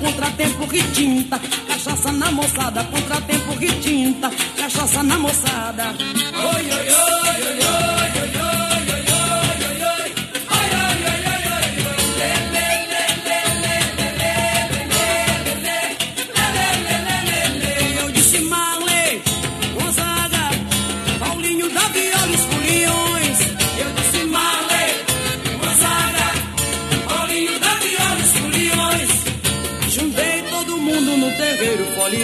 Contratempo, 0.00 0.64
retinta, 0.66 1.38
cachaça 1.68 2.12
na 2.12 2.30
moçada, 2.32 2.84
contratempo, 2.84 3.52
retinta, 3.54 4.30
cachaça 4.56 5.02
na 5.02 5.18
moçada. 5.18 5.94
Oi, 6.54 6.64
oi, 6.64 6.72
oi, 6.72 7.42
oi, 7.46 7.84
oi, 7.84 7.89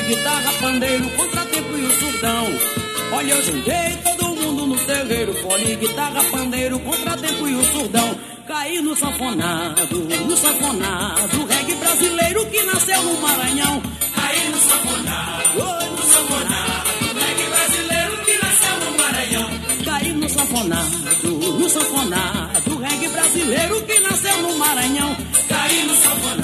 guitarra, 0.06 0.52
pandeiro, 0.60 1.10
contratempo 1.10 1.76
e 1.76 1.84
o 1.84 1.90
surdão. 2.00 2.46
Olha, 3.12 3.32
eu 3.32 3.42
juntei 3.42 3.98
todo 4.02 4.36
mundo 4.36 4.66
no 4.66 4.76
terreiro, 4.86 5.34
fole, 5.34 5.76
guitarra, 5.76 6.22
pandeiro, 6.30 6.78
contratempo 6.80 7.48
e 7.48 7.54
o 7.54 7.64
surdão. 7.64 8.18
Caí 8.46 8.80
no 8.80 8.94
sanfonado, 8.94 9.98
no 9.98 10.36
sanfonado, 10.36 11.46
reggae 11.46 11.74
brasileiro 11.74 12.46
que 12.46 12.62
nasceu 12.62 13.02
no 13.02 13.20
Maranhão. 13.20 13.82
Caí 14.14 14.48
no 14.48 14.56
sanfonado, 14.56 15.58
oi, 15.58 15.90
no 15.90 16.02
sanfonado, 16.02 16.90
reggae 17.18 17.46
brasileiro 17.50 18.24
que 18.24 18.38
nasceu 18.38 18.76
no 18.80 18.96
Maranhão. 18.96 19.50
Caí 19.84 20.12
no 20.12 20.28
sanfonado, 20.28 21.28
no 21.58 21.68
sanfonado, 21.68 22.78
reggae 22.78 23.08
brasileiro 23.08 23.82
que 23.82 24.00
nasceu 24.00 24.42
no 24.42 24.56
Maranhão. 24.56 25.16
Caí 25.48 25.84
no 25.84 25.94
sanfonado, 25.94 26.35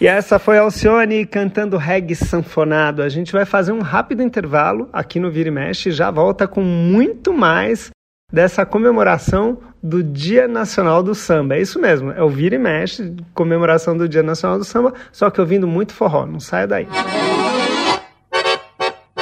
E 0.00 0.06
essa 0.06 0.38
foi 0.38 0.56
Alcione 0.56 1.26
cantando 1.26 1.76
reggae 1.76 2.14
sanfonado. 2.14 3.02
A 3.02 3.08
gente 3.10 3.32
vai 3.32 3.44
fazer 3.44 3.72
um 3.72 3.82
rápido 3.82 4.22
intervalo 4.22 4.88
aqui 4.90 5.20
no 5.20 5.30
Vira 5.30 5.48
e 5.48 5.52
Mexe 5.52 5.90
e 5.90 5.92
já 5.92 6.10
volta 6.10 6.48
com 6.48 6.62
muito 6.62 7.34
mais 7.34 7.90
dessa 8.32 8.64
comemoração 8.64 9.58
do 9.82 10.02
Dia 10.02 10.48
Nacional 10.48 11.02
do 11.02 11.14
Samba. 11.14 11.56
É 11.56 11.60
isso 11.60 11.78
mesmo, 11.78 12.12
é 12.12 12.22
o 12.22 12.30
Vira 12.30 12.54
e 12.54 12.58
Mexe, 12.58 13.14
comemoração 13.34 13.94
do 13.94 14.08
Dia 14.08 14.22
Nacional 14.22 14.56
do 14.56 14.64
Samba, 14.64 14.94
só 15.12 15.28
que 15.28 15.38
ouvindo 15.38 15.68
muito 15.68 15.92
forró. 15.92 16.24
Não 16.24 16.40
saia 16.40 16.66
daí. 16.66 16.88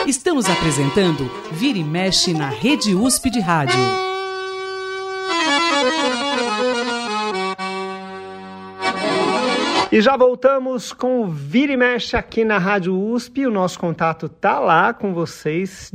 Estamos 0.07 0.49
apresentando 0.49 1.29
Vira 1.51 1.79
e 1.79 1.85
Mexe 1.85 2.33
na 2.33 2.51
Rede 2.51 2.95
USP 2.95 3.31
de 3.31 3.41
Rádio. 3.41 4.08
E 9.91 10.03
já 10.03 10.19
voltamos 10.19 10.93
com 10.93 11.23
o 11.23 11.27
Vira 11.27 11.73
e 11.73 11.77
Mexe 11.77 12.15
aqui 12.15 12.45
na 12.45 12.59
Rádio 12.59 12.95
USP. 12.95 13.47
O 13.47 13.51
nosso 13.51 13.79
contato 13.79 14.29
tá 14.29 14.61
lá 14.61 14.93
com 14.93 15.15
vocês. 15.15 15.91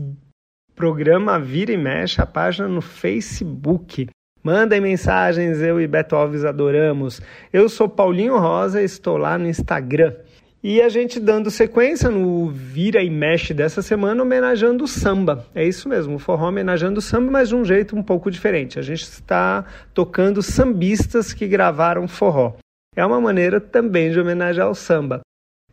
Programa 0.74 1.40
Vira 1.40 1.72
e 1.72 1.78
Mexe, 1.78 2.20
a 2.20 2.26
página 2.26 2.68
no 2.68 2.82
Facebook. 2.82 4.10
Mandem 4.42 4.82
mensagens, 4.82 5.62
eu 5.62 5.80
e 5.80 5.86
Beto 5.86 6.16
Alves 6.16 6.44
adoramos. 6.44 7.22
Eu 7.54 7.70
sou 7.70 7.88
Paulinho 7.88 8.40
Rosa, 8.40 8.82
estou 8.82 9.16
lá 9.16 9.38
no 9.38 9.48
Instagram. 9.48 10.16
E 10.64 10.82
a 10.82 10.90
gente 10.90 11.20
dando 11.20 11.52
sequência 11.52 12.10
no 12.10 12.50
Vira 12.50 13.04
e 13.04 13.12
Mexe 13.12 13.54
dessa 13.54 13.84
semana, 13.84 14.24
homenageando 14.24 14.86
o 14.86 14.88
samba. 14.88 15.46
É 15.54 15.64
isso 15.64 15.88
mesmo, 15.88 16.16
o 16.16 16.20
forró 16.20 16.48
homenageando 16.48 16.98
o 16.98 17.02
samba, 17.02 17.30
mas 17.30 17.50
de 17.50 17.56
um 17.56 17.64
jeito 17.64 17.96
um 17.96 18.02
pouco 18.02 18.32
diferente. 18.32 18.80
A 18.80 18.82
gente 18.82 19.04
está 19.04 19.64
tocando 19.94 20.42
sambistas 20.42 21.32
que 21.32 21.48
gravaram 21.48 22.08
forró. 22.08 22.56
É 22.96 23.06
uma 23.06 23.20
maneira 23.20 23.60
também 23.60 24.12
de 24.12 24.20
homenagear 24.20 24.70
o 24.70 24.76
samba. 24.76 25.22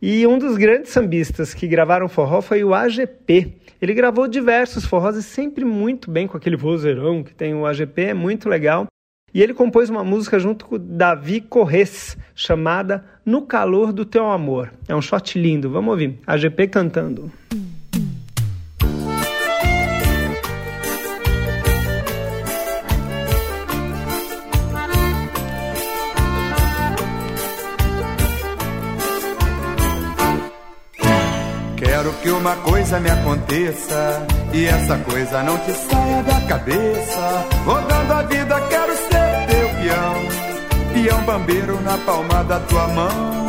E 0.01 0.25
um 0.25 0.39
dos 0.39 0.57
grandes 0.57 0.91
sambistas 0.91 1.53
que 1.53 1.67
gravaram 1.67 2.09
forró 2.09 2.41
foi 2.41 2.63
o 2.63 2.73
AGP. 2.73 3.53
Ele 3.79 3.93
gravou 3.93 4.27
diversos 4.27 4.85
forrós 4.85 5.15
e 5.15 5.21
sempre 5.21 5.63
muito 5.63 6.09
bem 6.09 6.27
com 6.27 6.35
aquele 6.35 6.57
vozeirão 6.57 7.23
que 7.23 7.35
tem 7.35 7.53
o 7.53 7.65
AGP, 7.65 8.05
é 8.05 8.13
muito 8.13 8.49
legal. 8.49 8.87
E 9.33 9.41
ele 9.41 9.53
compôs 9.53 9.89
uma 9.89 10.03
música 10.03 10.39
junto 10.39 10.65
com 10.65 10.75
o 10.75 10.79
Davi 10.79 11.39
Corres, 11.39 12.17
chamada 12.35 13.05
No 13.25 13.43
Calor 13.43 13.93
do 13.93 14.03
Teu 14.03 14.25
Amor. 14.25 14.73
É 14.87 14.95
um 14.95 15.01
shot 15.01 15.39
lindo, 15.39 15.69
vamos 15.69 15.91
ouvir. 15.91 16.19
AGP 16.25 16.67
cantando. 16.67 17.31
Quero 17.49 17.80
uma 32.41 32.55
coisa 32.57 32.99
me 32.99 33.09
aconteça 33.09 34.27
e 34.51 34.65
essa 34.65 34.97
coisa 34.97 35.43
não 35.43 35.57
te 35.59 35.71
saia 35.73 36.23
da 36.23 36.41
cabeça. 36.47 37.45
Rodando 37.65 38.13
a 38.13 38.21
vida, 38.23 38.59
quero 38.61 38.93
ser 38.93 39.45
teu 39.47 39.69
peão, 39.79 40.15
peão 40.93 41.23
bambeiro 41.23 41.79
na 41.81 41.97
palma 41.99 42.43
da 42.43 42.59
tua 42.61 42.87
mão. 42.87 43.47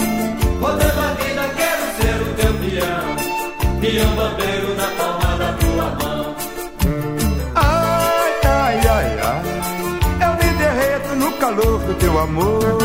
Rodando 0.60 1.00
a 1.00 1.14
vida, 1.14 1.50
quero 1.56 1.82
ser 1.96 2.22
o 2.22 2.34
teu 2.34 2.52
peão. 2.54 3.80
Peão 3.80 4.14
bambeiro 4.14 4.76
na 4.76 4.86
palma 4.98 5.36
da 5.38 5.52
tua 5.54 6.06
mão. 6.06 6.36
Ai, 7.54 8.32
ai, 8.44 8.80
ai, 8.88 9.20
ai, 9.24 9.42
eu 10.20 10.32
me 10.34 10.58
derreto 10.58 11.14
no 11.16 11.32
calor 11.38 11.78
do 11.80 11.94
teu 11.94 12.18
amor. 12.18 12.81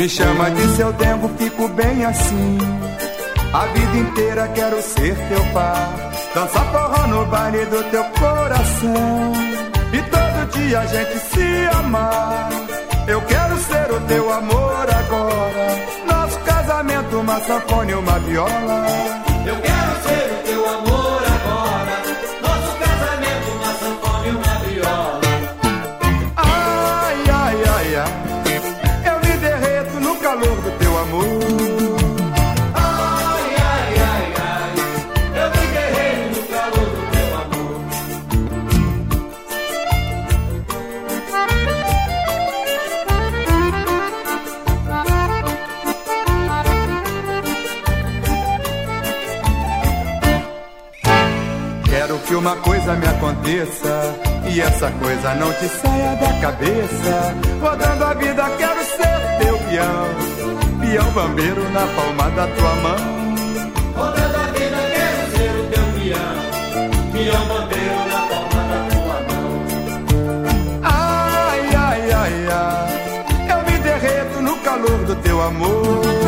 Me 0.00 0.08
chama 0.08 0.50
de 0.50 0.76
seu 0.76 0.90
dengo, 0.94 1.28
fico 1.36 1.68
bem 1.68 2.06
assim. 2.06 2.56
A 3.52 3.66
vida 3.66 3.98
inteira 3.98 4.48
quero 4.54 4.80
ser 4.80 5.14
teu 5.28 5.44
par. 5.52 6.10
Dançar 6.34 6.64
forró 6.72 7.06
no 7.06 7.26
baile 7.26 7.66
do 7.66 7.82
teu 7.90 8.02
coração. 8.04 9.32
E 9.92 10.00
todo 10.00 10.52
dia 10.56 10.80
a 10.80 10.86
gente 10.86 11.18
se 11.18 11.76
amar. 11.76 12.48
Eu 13.06 13.20
quero 13.26 13.58
ser 13.58 13.92
o 13.92 14.00
teu 14.08 14.32
amor 14.32 14.86
agora. 14.90 15.66
Nosso 16.06 16.38
casamento, 16.46 17.16
uma 17.18 17.38
sanfona 17.40 17.90
e 17.90 17.94
uma 17.94 18.18
viola. 18.20 18.86
Eu 19.44 19.56
quero 19.56 20.02
ser 20.08 20.32
o 20.32 20.42
teu 20.46 20.66
amor 20.66 21.16
agora. 21.24 21.29
Coisa 52.80 52.94
me 52.94 53.06
aconteça 53.06 54.14
e 54.50 54.60
essa 54.60 54.90
coisa 54.92 55.34
não 55.34 55.52
te 55.52 55.68
saia 55.68 56.16
da 56.16 56.40
cabeça. 56.40 57.34
Rodando 57.60 58.04
a 58.04 58.14
vida, 58.14 58.50
quero 58.56 58.84
ser 58.84 59.20
teu 59.38 59.58
peão, 59.58 60.08
peão 60.80 61.10
bambeiro 61.12 61.70
na 61.70 61.86
palma 61.86 62.30
da 62.30 62.46
tua 62.46 62.74
mão. 62.76 63.34
Rodando 63.96 64.36
a 64.36 64.46
vida, 64.46 64.78
quero 64.94 65.30
ser 65.36 65.50
o 65.50 65.64
teu 65.70 65.84
peão. 66.00 66.36
Peão 67.12 67.46
bandeiro 67.48 68.00
na 68.08 68.20
palma 68.30 68.62
da 68.70 68.80
tua 68.94 69.16
mão. 69.28 69.48
Ai, 70.82 71.74
ai, 71.76 72.12
ai, 72.12 72.34
ai, 72.50 73.50
eu 73.50 73.60
me 73.70 73.78
derreto 73.78 74.42
no 74.42 74.56
calor 74.58 75.04
do 75.04 75.14
teu 75.16 75.42
amor. 75.42 76.19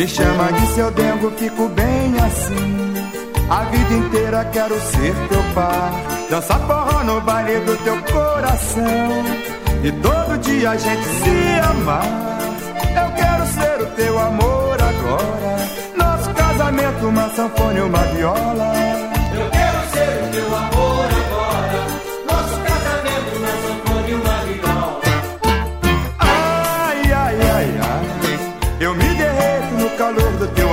Me 0.00 0.08
chama 0.08 0.50
de 0.50 0.66
seu 0.68 0.90
dengo, 0.92 1.30
fico 1.32 1.68
bem 1.68 2.14
assim. 2.24 2.94
A 3.50 3.64
vida 3.64 3.94
inteira 3.96 4.48
quero 4.50 4.74
ser 4.80 5.14
teu 5.28 5.42
par. 5.54 5.92
Dançar 6.30 6.58
forró 6.60 7.04
no 7.04 7.20
baile 7.20 7.60
do 7.66 7.76
teu 7.84 8.02
coração. 8.04 9.24
E 9.84 9.92
todo 9.92 10.38
dia 10.38 10.70
a 10.70 10.76
gente 10.78 11.04
se 11.04 11.60
amar. 11.68 12.40
Eu 12.96 13.10
quero 13.14 13.46
ser 13.48 13.82
o 13.82 13.86
teu 13.94 14.18
amor 14.18 14.78
agora. 14.80 15.56
Nosso 15.94 16.30
casamento, 16.32 17.06
uma 17.06 17.28
sanfona 17.34 17.78
e 17.78 17.82
uma 17.82 18.02
viola. 18.04 18.89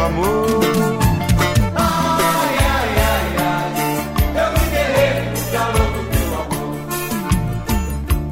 Amor. 0.07 0.61
Ai, 1.75 2.57
ai, 2.73 2.89
ai, 3.11 3.27
ai. 3.45 3.69
Eu 4.41 4.49
me 4.53 5.39
calor 5.51 5.87
do 5.93 6.01
teu 6.11 6.29
amor. 6.41 6.73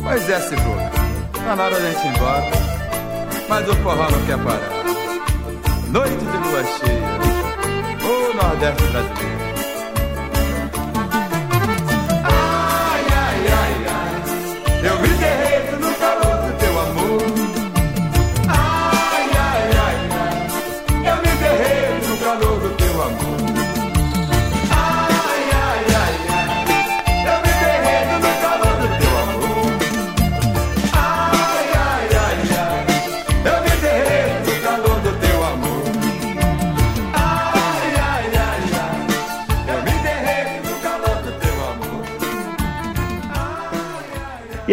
Pois 0.03 0.23
é, 0.29 0.39
Cebola. 0.39 0.91
Tá 1.33 1.55
na 1.55 1.63
hora 1.63 1.79
da 1.79 1.91
gente 1.91 2.07
ir 2.07 2.09
embora. 2.09 2.51
Mas 3.47 3.69
o 3.69 3.75
forró 3.75 4.09
não 4.09 4.25
quer 4.25 4.37
parar. 4.39 4.71
Noite 5.89 6.17
de 6.17 6.37
lua 6.37 6.63
cheia. 6.63 7.15
O 8.03 8.33
Nordeste 8.35 8.83
brasileiro. 8.83 9.34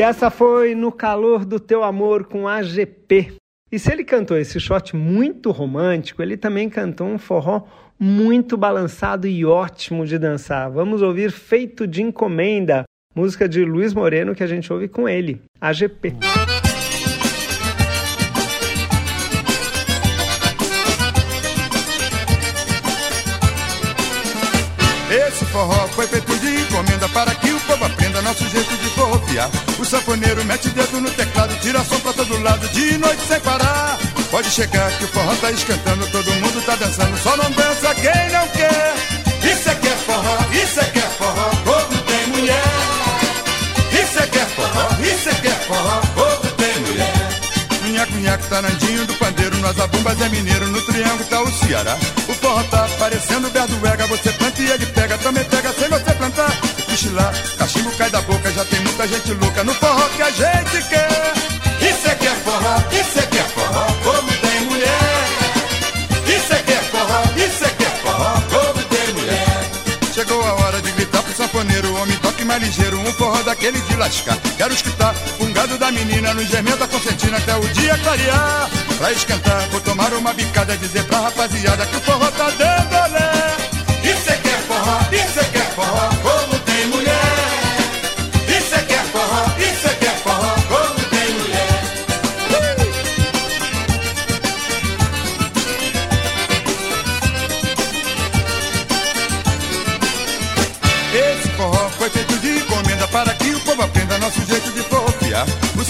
E 0.03 0.05
essa 0.05 0.33
foi 0.33 0.75
No 0.75 0.91
Calor 0.91 1.45
do 1.45 1.61
Teu 1.61 1.85
Amor 1.85 2.25
com 2.25 2.49
AGP. 2.49 3.35
E 3.71 3.79
se 3.79 3.93
ele 3.93 4.03
cantou 4.03 4.37
esse 4.37 4.59
shot 4.59 4.97
muito 4.97 5.53
romântico, 5.53 6.21
ele 6.21 6.37
também 6.37 6.69
cantou 6.69 7.07
um 7.07 7.19
forró 7.19 7.63
muito 8.01 8.57
balançado 8.57 9.29
e 9.29 9.45
ótimo 9.45 10.05
de 10.05 10.19
dançar. 10.19 10.69
Vamos 10.73 11.03
ouvir 11.03 11.31
Feito 11.31 11.87
de 11.87 12.03
Encomenda, 12.03 12.83
música 13.15 13.49
de 13.49 13.65
Luiz 13.65 13.95
Moreno 13.95 14.35
que 14.35 14.43
a 14.43 14.47
gente 14.49 14.73
ouve 14.73 14.89
com 14.89 15.09
ele, 15.09 15.41
AGP. 15.61 16.17
Esse 25.13 25.45
forró 25.45 25.87
foi 25.89 26.07
feito 26.07 26.39
de 26.41 26.63
encomenda 26.63 27.07
para 27.11 27.35
que 27.35 27.53
o 27.53 27.61
povo 27.61 27.85
aprenda 27.85 28.23
nosso 28.23 28.45
jeito 28.49 28.72
O 29.79 29.85
sanfoneiro 29.85 30.45
mete 30.45 30.69
dedo 30.71 31.01
no 31.01 31.11
teclado, 31.11 31.55
tira 31.61 31.83
som 31.85 31.99
pra 32.01 32.13
todo 32.13 32.41
lado, 32.41 32.69
de 32.69 32.97
noite 32.99 33.21
sem 33.27 33.41
parar. 33.41 33.99
Pode 34.31 34.49
chegar 34.49 34.91
que 34.97 35.05
o 35.05 35.09
forró 35.09 35.35
tá 35.37 35.51
escantando, 35.51 36.07
todo 36.07 36.33
mundo 36.35 36.65
tá 36.65 36.77
dançando, 36.77 37.19
só 37.19 37.37
não 37.37 37.51
dança 37.51 37.95
quem 37.97 38.31
não 38.31 38.47
quer. 38.49 38.95
Isso 39.43 39.69
é 39.69 39.75
que 39.75 39.89
é 39.89 39.97
forró, 39.97 40.39
isso 40.53 40.81
é 40.81 40.85
que 40.85 40.99
é 40.99 41.03
forró, 41.03 41.51
como 41.65 42.03
tem 42.03 42.27
mulher. 42.29 42.63
Isso 43.93 44.19
é 44.19 44.27
que 44.29 44.39
é 44.39 44.47
forró, 44.47 44.89
isso 45.03 45.29
é 45.29 45.35
que 45.35 45.49
é 45.49 45.51
forró, 45.51 46.01
como 46.15 46.51
tem 46.53 46.81
mulher. 46.81 47.33
Cunhaco, 47.83 48.13
cunhaco, 48.13 48.47
tarandinho 48.47 49.07
do 49.07 49.15
pandeiro, 49.15 49.57
nós 49.59 49.79
abumbas 49.81 50.21
é 50.21 50.29
mineiro, 50.29 50.69
no 50.69 50.81
triângulo 50.83 51.25
tá 51.25 51.43
o 51.43 51.53
Ceará. 51.53 51.99
O 52.29 52.35
forró 52.35 52.63
tá 52.71 52.89
parecendo 52.99 53.51
berduega, 53.51 54.07
você 54.07 54.33
planta 54.33 54.63
e 54.63 54.71
ele 54.71 54.87
pega, 54.87 55.19
também 55.19 55.45
pega 55.45 55.73
sem 55.75 55.89
você 55.89 56.15
plantar. 56.15 56.72
Pichilar, 56.93 57.33
cachimbo 57.57 57.91
cai 57.93 58.11
da 58.11 58.21
boca, 58.21 58.53
já 58.53 58.67
tem 58.67 58.79
muita 58.81 59.09
gente 59.09 59.33
louca 59.33 59.65
no 59.65 59.73
forró 59.77 60.07
que 60.11 60.21
a 60.21 60.31
gente 60.31 60.89
quer. 60.91 61.33
Isso 61.81 62.07
é 62.07 62.15
que 62.15 62.27
é 62.27 62.35
forró, 62.45 62.77
isso 62.93 63.19
é 63.19 63.23
que 63.23 63.39
é 63.39 63.43
forró, 63.45 63.87
como 64.05 64.29
tem 64.29 64.61
mulher. 64.67 65.27
Isso 66.27 66.53
é 66.53 66.59
que 66.59 66.73
é 66.73 66.77
forró, 66.77 67.23
isso 67.35 67.65
é 67.65 67.69
que 67.71 67.83
é 67.83 67.91
forró, 68.03 68.35
como 68.51 68.83
tem 68.85 69.15
mulher. 69.15 69.71
Chegou 70.13 70.45
a 70.45 70.53
hora 70.53 70.83
de 70.83 70.93
gritar 70.93 71.23
pro 71.23 71.35
sanfoneiro, 71.35 71.95
homem 71.97 72.17
toque 72.19 72.45
mais 72.45 72.63
ligeiro, 72.63 73.01
um 73.01 73.13
forró 73.15 73.43
daquele 73.43 73.81
de 73.81 73.97
lascar. 73.97 74.37
Quero 74.59 74.75
escutar 74.75 75.15
o 75.41 75.47
gado 75.47 75.79
da 75.79 75.91
menina 75.91 76.35
no 76.35 76.45
gemendo 76.45 76.77
da 76.77 76.89
concertina 76.89 77.39
até 77.39 77.57
o 77.57 77.69
dia 77.69 77.97
clarear. 78.05 78.69
Pra 78.99 79.13
esquentar, 79.13 79.67
vou 79.71 79.81
tomar 79.81 80.13
uma 80.13 80.35
bicada, 80.35 80.77
dizer 80.77 81.05
pra 81.05 81.21
rapaziada 81.21 81.87
que 81.87 81.97
o 81.97 82.01
forró 82.03 82.31
tá 82.33 82.51
dando 82.51 82.95
olé. 82.95 83.57
Isso 84.05 84.31
é 84.31 84.37
que 84.37 84.49
é 84.49 84.59
forró, 84.69 84.99
isso 85.11 85.41
é 85.41 85.45
que 85.45 85.57
é 85.57 85.65
forró, 85.75 86.11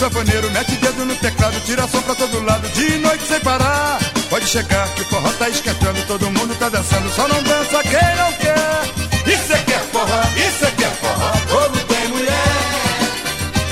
sanfoneiro 0.02 0.50
mete 0.50 0.72
dedo 0.78 1.04
no 1.04 1.14
teclado, 1.14 1.60
tira 1.64 1.86
som 1.86 2.02
pra 2.02 2.16
todo 2.16 2.42
lado, 2.42 2.68
de 2.70 2.98
noite 2.98 3.24
sem 3.24 3.38
parar. 3.38 4.00
Pode 4.28 4.48
chegar 4.48 4.88
que 4.94 5.02
o 5.02 5.04
forró 5.04 5.30
tá 5.38 5.48
esquentando, 5.48 6.02
todo 6.08 6.28
mundo 6.28 6.56
tá 6.58 6.68
dançando, 6.68 7.08
só 7.10 7.28
não 7.28 7.40
dança 7.44 7.80
quem 7.84 8.16
não 8.16 8.32
quer. 8.32 9.32
Isso 9.32 9.52
é 9.52 9.58
que 9.58 9.72
é 9.72 9.78
forró, 9.78 10.22
isso 10.36 10.64
é 10.64 10.70
que 10.72 10.84
é 10.84 10.90
forró, 10.90 11.32
como 11.48 11.84
tem 11.84 12.08
mulher. 12.08 12.32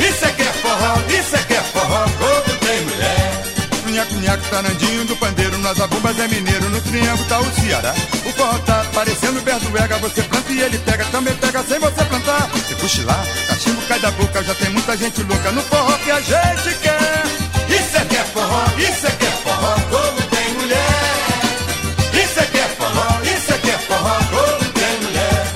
Isso 0.09 0.25
é 0.25 0.31
que 0.31 0.43
é 0.43 0.53
forró, 0.53 0.95
isso 1.09 1.35
é 1.35 1.38
que 1.43 1.55
é 1.55 1.62
forró, 1.62 2.05
como 2.05 2.59
tem 2.59 2.81
mulher. 2.83 3.43
Cunhaco, 3.83 4.14
cunhaco, 4.14 4.45
tarandinho 4.51 5.05
do 5.07 5.16
pandeiro, 5.16 5.39
nós 5.70 5.80
abumbas 5.83 6.18
é 6.18 6.26
mineiro, 6.26 6.68
no 6.68 6.80
triângulo 6.80 7.28
tá 7.28 7.38
o 7.38 7.54
Ceará. 7.54 7.94
O 8.26 8.33
forró 8.33 8.59
tá 8.59 8.85
parecendo 8.92 9.40
berduega, 9.40 9.98
você 9.98 10.20
planta 10.22 10.52
e 10.52 10.61
ele 10.62 10.76
pega, 10.78 11.04
também 11.04 11.33
pega 11.37 11.62
sem 11.62 11.78
você 11.78 12.04
plantar. 12.06 12.50
Se 12.66 12.74
cochilar, 12.74 13.24
cachimbo 13.46 13.80
cai 13.83 14.00
da 14.00 14.11
boca, 14.11 14.42
já 14.42 14.54
tem 14.56 14.70
muita 14.70 14.96
gente 14.96 15.22
louca 15.22 15.52
no 15.52 15.62
forró 15.62 15.92
que 15.98 16.11
a 16.11 16.20
gente 16.20 16.76
quer. 16.83 17.22
Isso 17.68 17.96
é 17.96 18.04
que 18.04 18.16
é 18.16 18.24
forró, 18.24 18.64
isso 18.78 19.06
é 19.06 19.11
que 19.12 19.26
é 19.26 19.30
forró, 19.30 19.74
como 19.90 20.22
tem 20.22 20.54
mulher. 20.54 22.24
Isso 22.24 22.40
é 22.40 22.46
que 22.46 22.59
é 22.59 22.68
forró, 22.76 23.20
isso 23.22 23.52
é 23.52 23.59
que 23.59 23.70
é 23.70 23.78
forró, 23.78 24.18
como 24.28 24.72
tem 24.72 25.00
mulher. 25.02 25.46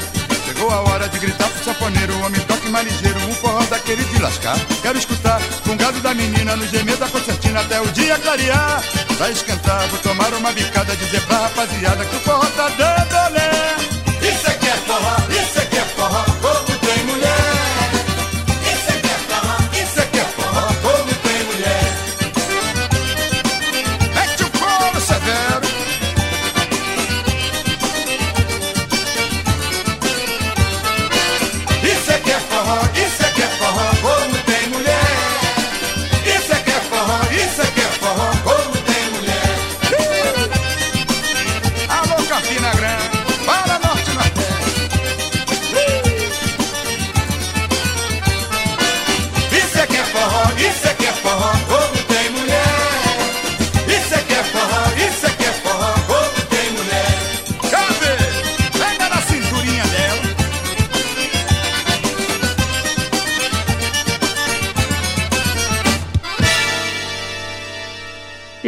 Chegou 0.47 0.71
a 0.71 0.81
hora 0.91 1.09
de 1.09 1.19
gritar 1.19 1.49
pro 1.49 1.65
saponeiro, 1.65 2.15
o 2.15 2.21
homem 2.25 2.41
toque 2.43 2.69
mais 2.69 2.87
ligeiro, 2.87 3.14
daquele 3.85 4.05
de 4.05 4.19
lascar. 4.19 4.57
Quero 4.81 4.99
escutar 4.99 5.41
com 5.63 5.77
gado 5.77 6.01
da 6.01 6.15
menina 6.15 6.57
no 6.57 6.67
gemer 6.67 6.97
da 6.97 7.07
concertina 7.09 7.61
até 7.61 7.81
o 7.81 7.87
dia 7.93 8.19
clarear. 8.19 8.83
Pra 9.19 9.31
esquentar, 9.31 9.87
vou 9.89 9.99
tomar 9.99 10.33
uma 10.35 10.51
bicada, 10.53 10.97
dizer 10.97 11.21
pra 11.27 11.37
rapaziada 11.37 12.05
que 12.05 12.17
o 12.17 12.21
forró 12.21 12.47
tá 12.57 12.69
dando 12.71 13.15
olé. 13.29 13.77
Isso 14.23 14.51
é 14.51 14.55
que 14.55 14.67
é 14.67 14.77
forró, 14.87 15.17
isso 15.31 15.59
é 15.59 15.61
que 15.61 15.61
é 15.61 15.64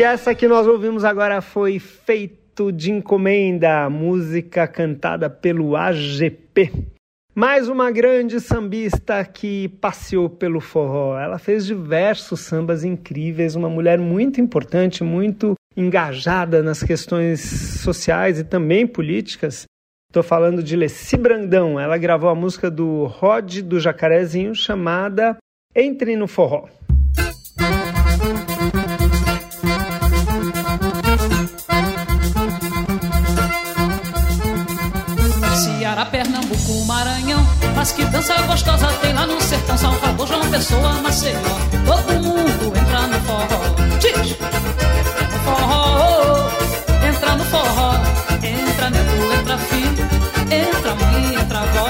essa 0.07 0.37
que 0.37 0.47
nós 0.47 0.69
ouvimos 0.69 1.05
agora 1.05 1.41
foi 1.41 1.81
Feito 1.81 2.71
de 2.71 2.93
Encomenda, 2.93 3.91
música 3.91 4.67
cantada 4.69 5.29
pelo 5.29 5.75
AGP. 5.75 6.71
Mais 7.35 7.69
uma 7.69 7.91
grande 7.91 8.41
sambista 8.41 9.25
que 9.25 9.69
passeou 9.81 10.31
pelo 10.31 10.61
forró. 10.61 11.19
Ela 11.19 11.39
fez 11.39 11.67
diversos 11.67 12.41
sambas 12.41 12.85
incríveis, 12.85 13.57
uma 13.57 13.69
mulher 13.69 13.99
muito 13.99 14.41
importante, 14.41 15.03
muito 15.03 15.55
engajada 15.77 16.63
nas 16.63 16.85
questões 16.85 17.41
sociais 17.41 18.39
e 18.39 18.45
também 18.45 18.87
políticas. 18.87 19.65
Estou 20.09 20.23
falando 20.23 20.63
de 20.63 20.77
Leci 20.77 21.17
Brandão. 21.17 21.81
Ela 21.81 21.99
gravou 21.99 22.31
a 22.31 22.35
música 22.35 22.71
do 22.71 23.07
Rod 23.07 23.59
do 23.59 23.81
Jacarezinho 23.81 24.55
chamada 24.55 25.37
Entre 25.75 26.15
no 26.15 26.29
Forró. 26.29 26.69
Pernambuco, 36.67 36.85
Maranhão. 36.87 37.47
Mas 37.75 37.93
que 37.93 38.05
dança 38.07 38.35
gostosa 38.43 38.89
tem 39.01 39.13
lá 39.13 39.27
no 39.27 39.41
sertão. 39.41 39.79
Salvador, 39.79 40.27
João 40.27 40.51
Pessoa, 40.51 40.93
Maceió. 41.01 41.39
Todo 41.87 42.13
mundo 42.15 42.73
entra 42.77 43.07
no 43.07 43.21
forró. 43.21 43.61
Diz! 44.01 44.37
No 45.33 45.39
forró, 45.45 46.51
entra 47.09 47.35
no 47.37 47.45
forró. 47.45 47.95
Entra 48.43 48.91
neto, 48.91 49.33
entra 49.41 49.59
filho 49.59 50.07
Entra 50.51 50.95
mãe, 50.95 51.35
entra 51.35 51.59
avó 51.59 51.89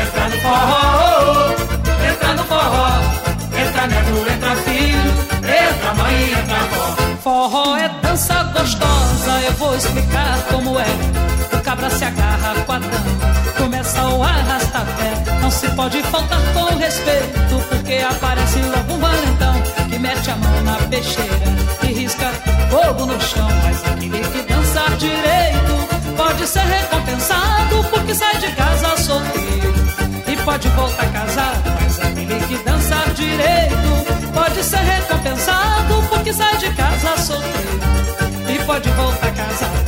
Entra 0.00 0.28
no 0.28 0.40
forró, 0.42 1.54
entra 2.08 2.34
no 2.34 2.44
forró. 2.44 2.88
Entra 3.58 3.86
neto, 3.86 4.32
entra 4.32 4.56
filho 4.56 5.10
Entra 5.42 5.94
mãe, 5.94 6.32
entra 6.32 6.56
avó 6.56 6.98
Forró 7.22 7.76
é 7.76 7.88
dança 8.02 8.42
gostosa. 8.44 9.40
Eu 9.44 9.52
vou 9.54 9.76
explicar 9.76 10.38
como 10.50 10.78
é. 10.78 10.86
O 11.52 11.60
cabra 11.62 11.90
se 11.90 12.04
agarra 12.04 12.54
com 12.64 12.72
a 12.72 12.78
dama, 12.78 13.27
começa 13.88 14.08
o 14.08 14.22
arrasta-pé. 14.22 15.40
Não 15.40 15.50
se 15.50 15.68
pode 15.70 16.02
faltar 16.04 16.40
com 16.52 16.76
respeito, 16.76 17.68
porque 17.68 17.94
aparece 17.94 18.58
logo 18.60 18.94
um 18.94 18.98
valentão 18.98 19.54
que 19.88 19.98
mete 19.98 20.30
a 20.30 20.36
mão 20.36 20.62
na 20.62 20.76
peixeira 20.88 21.56
e 21.82 21.86
risca 21.86 22.30
fogo 22.70 23.06
no 23.06 23.20
chão. 23.20 23.48
Mas 23.64 23.84
aquele 23.84 24.20
que 24.20 24.42
dançar 24.42 24.90
direito 24.96 26.16
pode 26.16 26.46
ser 26.46 26.60
recompensado, 26.60 27.84
porque 27.90 28.14
sai 28.14 28.38
de 28.38 28.52
casa 28.52 28.96
solteiro 28.96 29.74
e 30.26 30.36
pode 30.44 30.68
voltar 30.68 31.10
casado. 31.12 31.70
Mas 31.80 31.98
aquele 32.00 32.46
que 32.46 32.58
dançar 32.64 33.10
direito 33.14 34.32
pode 34.34 34.62
ser 34.62 34.80
recompensado, 34.80 36.02
porque 36.10 36.32
sai 36.32 36.56
de 36.58 36.70
casa 36.72 37.16
solteiro 37.16 37.80
e 38.48 38.64
pode 38.64 38.90
voltar 38.90 39.32
casado. 39.34 39.87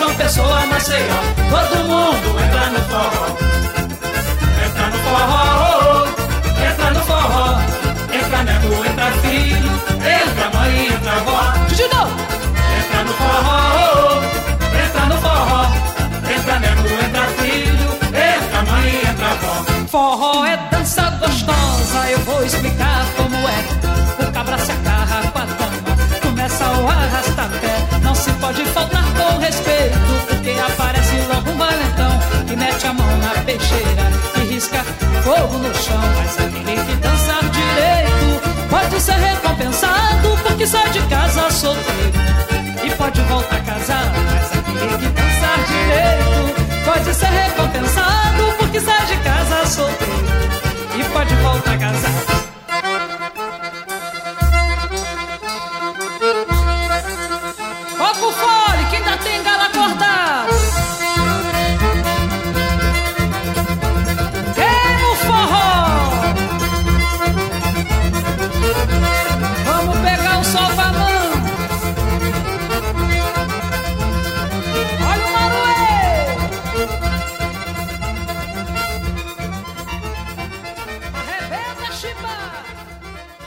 João 0.00 0.14
Pessoa, 0.14 0.64
Maceió 0.64 1.14
Todo 1.50 1.84
mundo 1.84 2.40
entra 2.42 2.70
no 2.70 2.80
forró. 2.88 3.26
Entra 4.64 4.86
no 4.86 4.98
forró, 5.04 6.06
entra 6.70 6.90
no 6.90 7.00
forró. 7.00 7.60
Entra 8.10 8.42
nego, 8.44 8.86
entra 8.86 9.10
filho 9.20 9.70
Entra 10.00 10.58
mãe, 10.58 10.86
entra 10.86 11.12
avó 11.12 11.52
novo! 11.92 12.16
Entra 12.78 13.04
no 13.04 13.12
forró, 13.12 14.22
entra 14.82 15.04
no 15.04 15.16
forró. 15.20 15.62
Entra 16.34 16.58
nego, 16.60 16.88
entra 17.04 17.26
filho 17.36 17.90
Entra 18.08 18.72
mãe, 18.72 19.02
entra 19.06 19.26
avó 19.32 19.64
Forró 19.86 20.46
é 20.46 20.56
dança 20.70 21.10
gostosa 21.20 22.10
Eu 22.10 22.20
vou 22.20 22.42
explicar 22.42 23.04
como 23.18 23.36
é. 23.36 24.24
O 24.24 24.32
cabra 24.32 24.56
se 24.56 24.72
agarra 24.72 25.30
com 25.30 25.38
a 25.38 25.44
dama 25.44 26.20
Começa 26.22 26.64
o 26.64 26.88
arrasta-pé 26.88 28.00
Não 28.02 28.14
se 28.14 28.30
pode 28.32 28.64
faltar 28.64 28.79
peixeira 33.50 34.10
E 34.36 34.52
risca 34.52 34.84
fogo 35.24 35.58
no 35.58 35.74
chão. 35.74 36.00
Mas 36.16 36.38
aquele 36.38 36.84
que 36.84 36.94
dançar 36.96 37.42
direito 37.50 38.68
Pode 38.68 39.00
ser 39.00 39.14
recompensado 39.14 40.38
Porque 40.42 40.66
sai 40.66 40.90
de 40.90 41.00
casa 41.02 41.50
solteiro 41.50 42.20
E 42.84 42.90
pode 42.90 43.20
voltar 43.22 43.64
casado 43.64 44.18
Mas 44.32 44.58
aquele 44.58 44.98
que 44.98 45.08
dançar 45.08 45.58
direito 45.66 46.84
Pode 46.84 47.14
ser 47.14 47.26
recompensado 47.26 48.54
Porque 48.58 48.80
sai 48.80 49.06
de 49.06 49.16
casa 49.16 49.66
solteiro 49.66 50.24
E 50.98 51.04
pode 51.12 51.34
voltar 51.36 51.78
casado 51.78 52.29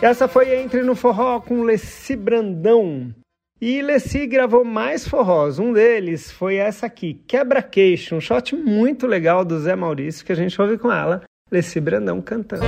Essa 0.03 0.27
foi 0.27 0.53
Entre 0.53 0.81
no 0.81 0.95
Forró 0.95 1.39
com 1.39 1.63
Leci 1.63 2.13
Brandão. 2.17 3.15
E 3.61 3.81
Leci 3.81 4.27
gravou 4.27 4.65
mais 4.65 5.07
forrós. 5.07 5.59
Um 5.59 5.71
deles 5.71 6.29
foi 6.29 6.57
essa 6.57 6.87
aqui, 6.87 7.13
Quebra-Queixo, 7.25 8.13
um 8.13 8.19
shot 8.19 8.53
muito 8.53 9.07
legal 9.07 9.45
do 9.45 9.57
Zé 9.61 9.77
Maurício 9.77 10.25
que 10.25 10.33
a 10.33 10.35
gente 10.35 10.61
ouve 10.61 10.77
com 10.77 10.91
ela, 10.91 11.21
Leci 11.49 11.79
Brandão 11.79 12.21
cantando. 12.21 12.65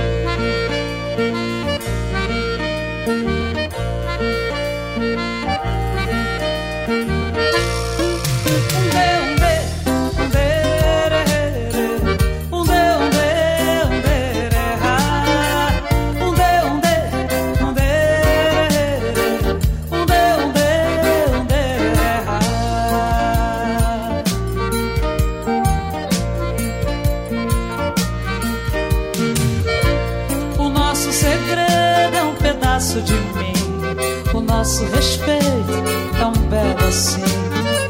nosso 34.76 34.94
respeito, 34.94 35.72
tão 36.18 36.32
belo 36.32 36.86
assim, 36.86 37.22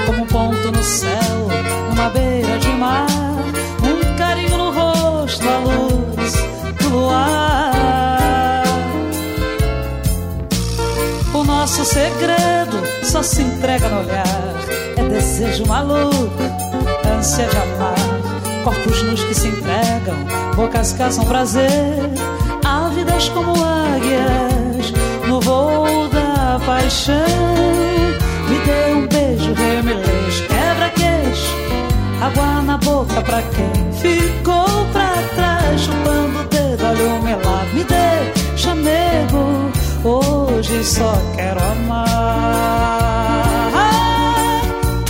como 0.07 0.23
um 0.23 0.27
ponto 0.27 0.71
no 0.71 0.83
céu, 0.85 1.49
uma 1.91 2.11
beira 2.11 2.59
de 2.61 2.69
mar, 2.69 3.09
um 3.83 4.17
carinho 4.17 4.57
no 4.57 4.71
rosto, 4.71 5.43
a 5.49 5.59
luz 5.59 6.35
do 6.81 6.89
luar. 6.91 8.63
O 11.35 11.43
nosso 11.43 11.85
segredo 11.85 12.81
só 13.03 13.21
se 13.21 13.43
entrega 13.43 13.89
no 13.89 14.01
olhar, 14.03 14.55
é 14.97 15.03
desejo 15.09 15.67
maluco, 15.67 16.31
ânsia 17.05 17.49
de 17.49 17.57
amar, 17.57 18.63
corpos 18.63 19.03
nus 19.03 19.25
que 19.25 19.35
se 19.35 19.49
entregam, 19.49 20.17
bocas 20.55 20.93
caçam 20.93 21.25
prazer, 21.25 22.13
ávidas 22.65 23.29
como 23.31 23.51
águia 23.65 24.46
paixão. 26.67 27.15
Me 28.49 28.59
dê 28.67 28.93
um 28.93 29.07
beijo, 29.07 29.55
remelês, 29.55 30.41
quebra-queixo. 30.49 31.57
Água 32.21 32.63
na 32.63 32.77
boca 32.79 33.23
pra 33.23 33.41
quem 33.43 33.93
ficou 33.93 34.87
pra 34.93 35.15
trás, 35.37 35.81
chupando 35.81 36.41
o 36.41 36.45
dedo, 36.45 36.85
olha 36.85 37.05
o 37.05 37.23
melado. 37.23 37.73
Me 37.73 37.85
dê 37.85 38.33
chamego, 38.57 39.71
hoje 40.05 40.85
só 40.85 41.17
quero 41.37 41.61
amar. 41.63 42.11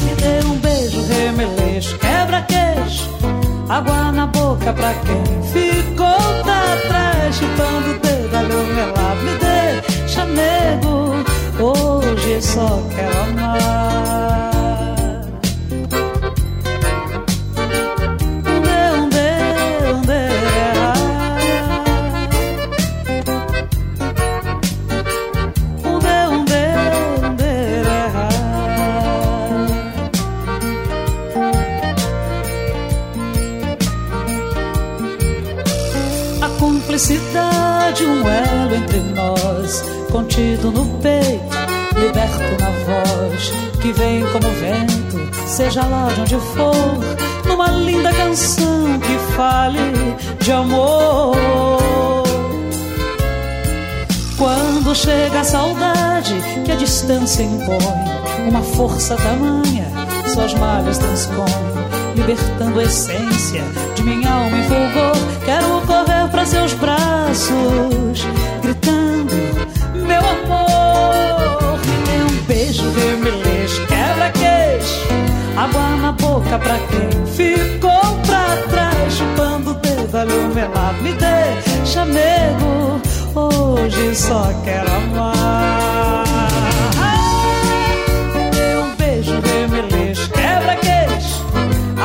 Me 0.03 0.14
dê 0.14 0.47
um 0.47 0.59
beijo, 0.59 1.03
remeleixo, 1.07 1.99
quebra-queixo. 1.99 3.11
Água 3.69 4.12
na 4.12 4.27
boca 4.27 4.73
pra 4.73 4.95
quem 4.95 5.25
ficou 5.53 6.42
pra 6.45 6.77
trás, 6.88 7.35
chupando 7.35 7.90
o 7.90 7.99
dedo, 7.99 8.37
olha 8.37 8.57
o 8.57 8.66
melado. 8.75 9.23
Me 9.23 9.35
dê 9.38 9.83
chamego, 10.09 10.96
hoje 11.62 12.42
só 12.42 12.83
quero 12.95 13.21
amar. 13.23 14.07
cumplicidade, 36.97 38.07
um 38.07 38.27
elo 38.27 38.75
entre 38.75 39.01
nós, 39.01 39.85
contido 40.11 40.71
no 40.71 40.87
peito, 41.01 41.46
liberto 42.07 42.62
na 42.62 42.71
voz, 42.71 43.53
que 43.81 43.92
vem 43.92 44.25
como 44.27 44.49
vento, 44.61 45.47
seja 45.47 45.85
lá 45.85 46.09
de 46.14 46.21
onde 46.21 46.37
for, 46.55 47.47
numa 47.47 47.69
linda 47.69 48.12
canção 48.12 48.99
que 49.01 49.35
fale 49.35 49.81
de 50.40 50.53
amor. 50.53 51.37
Quando 54.38 54.95
chega 54.95 55.40
a 55.40 55.45
saudade 55.45 56.35
que 56.64 56.71
a 56.73 56.77
distância 56.77 57.42
impõe, 57.42 58.49
uma 58.49 58.62
força 58.62 59.16
tamanha, 59.16 59.87
suas 60.33 60.55
malhas 60.55 60.99
transpõem 60.99 61.77
libertando 62.14 62.81
a 62.81 62.83
essência 62.83 63.62
de 63.95 64.03
minha 64.03 64.31
alma 64.31 64.59
em 64.59 64.62
fulgor. 64.62 65.16
Quero 65.45 65.81
correr 65.87 66.29
para 66.31 66.47
seus 66.47 66.73
braços, 66.75 68.06
boca 76.16 76.59
pra 76.59 76.79
quem 76.79 77.26
ficou 77.26 78.18
pra 78.26 78.57
trás, 78.68 79.12
chupando 79.12 79.70
o 79.70 79.74
dedo 79.74 80.55
melado. 80.55 81.02
Me 81.02 81.12
dê 81.12 81.87
chamego, 81.87 83.00
hoje 83.35 84.14
só 84.14 84.50
quero 84.64 84.90
amar. 84.90 86.26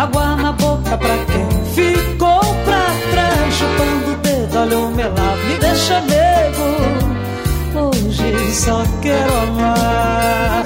água 0.01 0.35
na 0.35 0.51
boca 0.53 0.97
pra 0.97 1.17
quem 1.25 1.47
ficou 1.75 2.39
pra 2.65 2.85
trás, 3.11 3.53
chupando 3.53 4.13
o 4.13 4.15
dedo, 4.17 4.89
melado, 4.95 5.43
me 5.47 5.57
deixa 5.59 6.01
nego. 6.01 6.71
Hoje 7.75 8.51
só 8.51 8.83
quero 9.01 9.37
amar. 9.37 10.60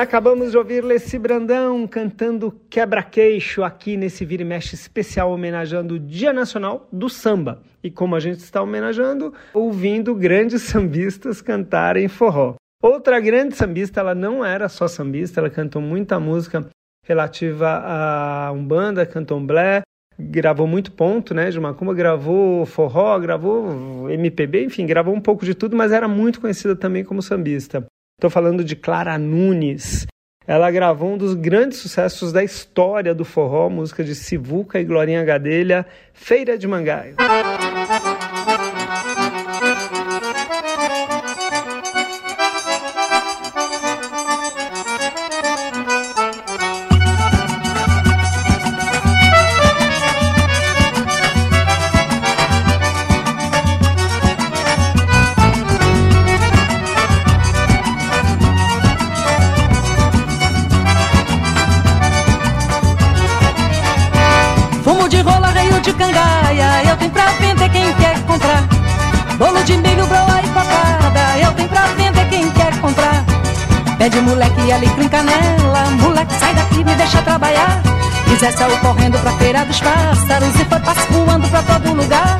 Acabamos 0.00 0.50
de 0.50 0.56
ouvir 0.56 0.82
Leci 0.82 1.18
Brandão 1.18 1.86
cantando 1.86 2.50
Quebra-Queixo 2.70 3.62
aqui 3.62 3.98
nesse 3.98 4.24
Vira 4.24 4.42
e 4.42 4.46
Mexe 4.46 4.74
especial 4.74 5.30
homenageando 5.30 5.94
o 5.94 5.98
Dia 5.98 6.32
Nacional 6.32 6.88
do 6.90 7.08
Samba. 7.10 7.62
E 7.82 7.90
como 7.90 8.16
a 8.16 8.20
gente 8.20 8.38
está 8.38 8.62
homenageando, 8.62 9.34
ouvindo 9.52 10.14
grandes 10.14 10.62
sambistas 10.62 11.42
cantarem 11.42 12.08
forró. 12.08 12.54
Outra 12.82 13.20
grande 13.20 13.54
sambista, 13.54 14.00
ela 14.00 14.14
não 14.14 14.42
era 14.42 14.68
só 14.70 14.88
sambista, 14.88 15.38
ela 15.38 15.50
cantou 15.50 15.82
muita 15.82 16.18
música 16.18 16.66
relativa 17.06 17.82
a 17.84 18.52
Umbanda, 18.52 19.04
candomblé, 19.04 19.82
gravou 20.18 20.66
muito 20.66 20.92
ponto, 20.92 21.34
né, 21.34 21.50
de 21.50 21.60
Macumba, 21.60 21.92
gravou 21.92 22.64
forró, 22.64 23.18
gravou 23.18 24.08
MPB, 24.10 24.64
enfim, 24.64 24.86
gravou 24.86 25.14
um 25.14 25.20
pouco 25.20 25.44
de 25.44 25.54
tudo, 25.54 25.76
mas 25.76 25.92
era 25.92 26.08
muito 26.08 26.40
conhecida 26.40 26.74
também 26.74 27.04
como 27.04 27.20
sambista. 27.20 27.86
Estou 28.20 28.28
falando 28.28 28.62
de 28.62 28.76
Clara 28.76 29.16
Nunes. 29.16 30.06
Ela 30.46 30.70
gravou 30.70 31.14
um 31.14 31.16
dos 31.16 31.32
grandes 31.32 31.78
sucessos 31.78 32.30
da 32.32 32.44
história 32.44 33.14
do 33.14 33.24
forró, 33.24 33.70
música 33.70 34.04
de 34.04 34.14
Sivuca 34.14 34.78
e 34.78 34.84
Glorinha 34.84 35.24
Gadelha, 35.24 35.86
Feira 36.12 36.58
de 36.58 36.68
Mangaio. 36.68 37.16
Pede 74.00 74.18
moleque 74.22 74.72
alecrim 74.72 75.08
canela 75.08 75.90
Moleque 76.00 76.34
sai 76.34 76.54
daqui, 76.54 76.82
me 76.82 76.94
deixa 76.94 77.20
trabalhar. 77.20 77.82
Zé 78.38 78.50
saiu 78.50 78.74
correndo 78.78 79.18
pra 79.18 79.32
feira 79.32 79.62
dos 79.66 79.78
pássaros 79.78 80.54
E 80.58 80.64
foi 80.64 80.80
passo 80.80 81.06
voando 81.10 81.46
pra 81.48 81.62
todo 81.62 81.92
lugar. 81.92 82.38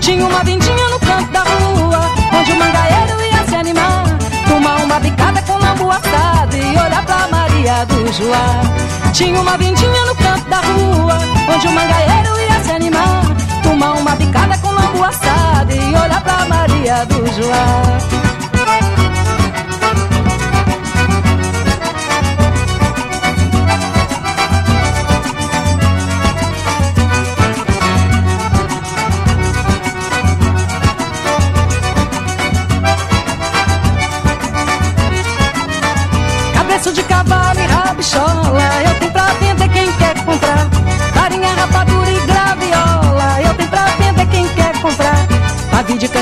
Tinha 0.00 0.26
uma 0.26 0.42
vindinha 0.42 0.88
no 0.88 0.98
canto 0.98 1.30
da 1.30 1.40
rua 1.40 2.00
Onde 2.32 2.52
o 2.52 2.56
mangaeiro 2.56 3.22
ia 3.22 3.46
se 3.46 3.54
animar. 3.54 4.04
Tomar 4.48 4.76
uma 4.82 4.98
bicada 4.98 5.42
com 5.42 5.58
lambu 5.58 5.90
assado 5.90 6.56
E 6.56 6.70
olhar 6.70 7.04
pra 7.04 7.28
Maria 7.28 7.84
do 7.84 8.10
Joá. 8.10 9.12
Tinha 9.12 9.38
uma 9.38 9.58
vindinha 9.58 10.06
no 10.06 10.14
canto 10.14 10.48
da 10.48 10.56
rua 10.56 11.18
Onde 11.54 11.68
o 11.68 11.72
mangaeiro 11.72 12.40
ia 12.40 12.64
se 12.64 12.70
animar. 12.72 13.22
Tomar 13.62 13.92
uma 13.92 14.16
bicada 14.16 14.53
lambu 14.84 15.04
assado 15.04 15.72
E 15.72 15.96
olhar 15.96 16.22
pra 16.22 16.44
Maria 16.46 17.04
do 17.06 17.26
Joá 17.32 18.33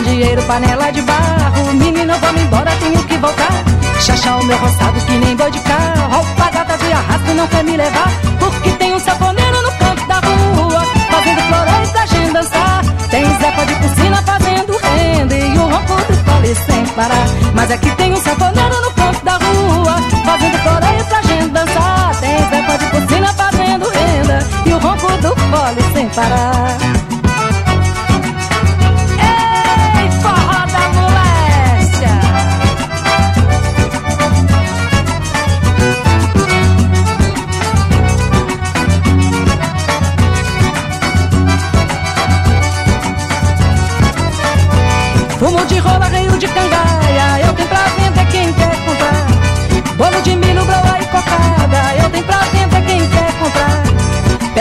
candeeiro, 0.03 0.43
panela 0.43 0.91
de 0.91 1.03
barro. 1.03 1.73
Menino, 1.75 2.15
vamos 2.19 2.43
embora, 2.43 2.71
tenho 2.81 3.03
que 3.05 3.17
voltar. 3.19 3.65
Chacha 4.01 4.37
o 4.37 4.45
meu 4.45 4.59
roçado 4.59 5.01
que 5.01 5.13
nem 5.13 5.37
boi 5.37 5.51
de 5.51 5.61
carro. 5.61 6.11
Roupa 6.11 6.51
gata 6.51 6.77
de 6.79 6.93
arrasto 6.93 7.35
não 7.35 7.47
quer 7.47 7.65
me 7.65 7.77
levar. 7.77 8.11
Porque 8.39 8.71
tem 8.73 8.95
um 8.95 9.01
saponeiro 9.01 9.63
no 9.63 9.73
canto 9.73 10.07
da 10.07 10.15
rua, 10.17 10.85
fazendo 11.11 11.43
flores 11.43 11.93
da 11.93 12.07
gente 12.07 12.33
dançar. 12.33 12.85
Tem 13.11 13.25
zepa 13.25 13.67
de 13.67 13.75
piscina 13.75 14.23
fazendo 14.23 14.77
renda 14.79 15.39
e 15.39 15.59
o 15.59 15.69
ronco 15.69 15.97
do 15.97 16.17
fole 16.25 16.55
sem 16.55 16.87
parar. 16.95 17.27
Mas 17.55 17.71
aqui 17.71 17.91
tem 17.93 18.13
um 18.13 18.17
saponeiro 18.17 18.83
no 18.83 18.91
canto 18.93 19.25
da 19.25 19.33
rua, 19.35 19.97
fazendo 20.25 20.59
flores 20.59 21.07
da 21.07 21.23
gente 21.23 21.49
dançar. 21.51 22.17
Tem 22.21 22.39
zepa 22.51 22.79
de 22.79 22.87
piscina 22.87 23.33
fazendo 23.35 23.89
renda 23.89 24.39
e 24.67 24.73
o 24.73 24.79
ronco 24.79 25.07
do 25.19 25.37
fole 25.37 25.93
sem 25.95 26.09
parar. 26.09 27.22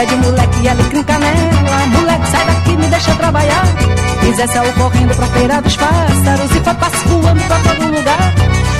Pede 0.02 0.16
moleque, 0.16 0.68
alecrim, 0.68 1.02
canela, 1.04 1.86
moleque 1.86 2.26
sai 2.26 2.44
daqui, 2.44 2.76
me 2.76 2.88
deixa 2.88 3.14
trabalhar. 3.14 3.64
Zé 4.34 4.48
saiu 4.48 4.72
correndo 4.72 5.14
pra 5.14 5.26
feira 5.26 5.62
dos 5.62 5.76
pássaros 5.76 6.50
e 6.50 6.60
foi 6.60 6.74
pascoando 6.74 7.40
pra 7.44 7.56
todo 7.60 7.86
lugar. 7.86 8.34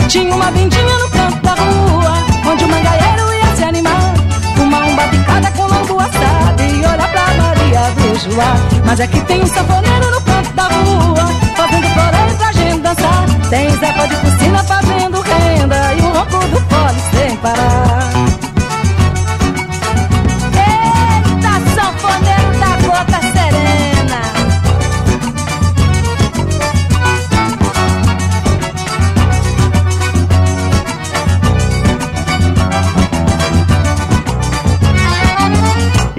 Tinha 0.09 0.35
uma 0.35 0.51
vendinha 0.51 0.99
no 0.99 1.09
canto 1.11 1.41
da 1.43 1.55
rua, 1.55 2.15
onde 2.51 2.65
o 2.65 2.69
mangaeiro 2.69 3.35
ia 3.35 3.57
se 3.57 3.63
animar. 3.63 4.15
Fumar 4.57 4.83
um 4.83 4.97
babicada 4.97 5.51
com 5.53 5.63
longo 5.63 6.01
assado 6.01 6.63
e 6.65 6.79
olhar 6.79 7.13
pra 7.13 7.35
Maria 7.35 7.91
do 7.95 8.19
Joá. 8.19 8.57
Mas 8.85 8.99
é 8.99 9.07
que 9.07 9.21
tem 9.21 9.43
um 9.45 9.47
sanfoneiro 9.47 10.11
no 10.11 10.21
canto 10.23 10.53
da 10.55 10.65
rua, 10.65 11.27
fazendo 11.55 11.87
floreio 11.87 12.37
pra 12.37 12.53
gente 12.53 12.81
dançar. 12.81 13.27
Tem 13.49 13.71
Zé 13.71 13.93
de 14.09 14.17
Cucina 14.17 14.65
fazendo 14.65 15.21
renda 15.21 15.95
e 15.95 16.01
o 16.01 16.13
ronco 16.13 16.49
do 16.49 16.61
fole 16.69 17.01
sem 17.13 17.37
parar. 17.37 18.32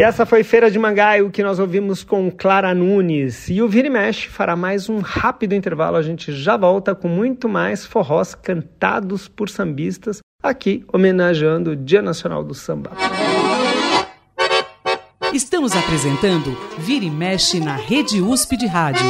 E 0.03 0.05
essa 0.05 0.25
foi 0.25 0.43
Feira 0.43 0.69
de 0.69 0.77
Mangaio 0.77 1.31
que 1.31 1.41
nós 1.41 1.59
ouvimos 1.59 2.03
com 2.03 2.29
Clara 2.29 2.75
Nunes. 2.75 3.47
E 3.47 3.61
o 3.61 3.69
Vira 3.69 3.87
e 3.87 3.89
Mexe 3.89 4.27
fará 4.27 4.53
mais 4.53 4.89
um 4.89 4.99
rápido 4.99 5.55
intervalo. 5.55 5.95
A 5.95 6.01
gente 6.01 6.33
já 6.33 6.57
volta 6.57 6.93
com 6.93 7.07
muito 7.07 7.47
mais 7.47 7.85
forrós 7.85 8.35
cantados 8.35 9.29
por 9.29 9.47
sambistas, 9.47 10.19
aqui 10.43 10.83
homenageando 10.91 11.71
o 11.71 11.75
Dia 11.77 12.01
Nacional 12.01 12.43
do 12.43 12.53
Samba. 12.53 12.91
Estamos 15.31 15.73
apresentando 15.73 16.51
Vira 16.79 17.05
e 17.05 17.09
Mexe 17.09 17.61
na 17.61 17.77
Rede 17.77 18.19
USP 18.19 18.57
de 18.57 18.67
Rádio. 18.67 19.07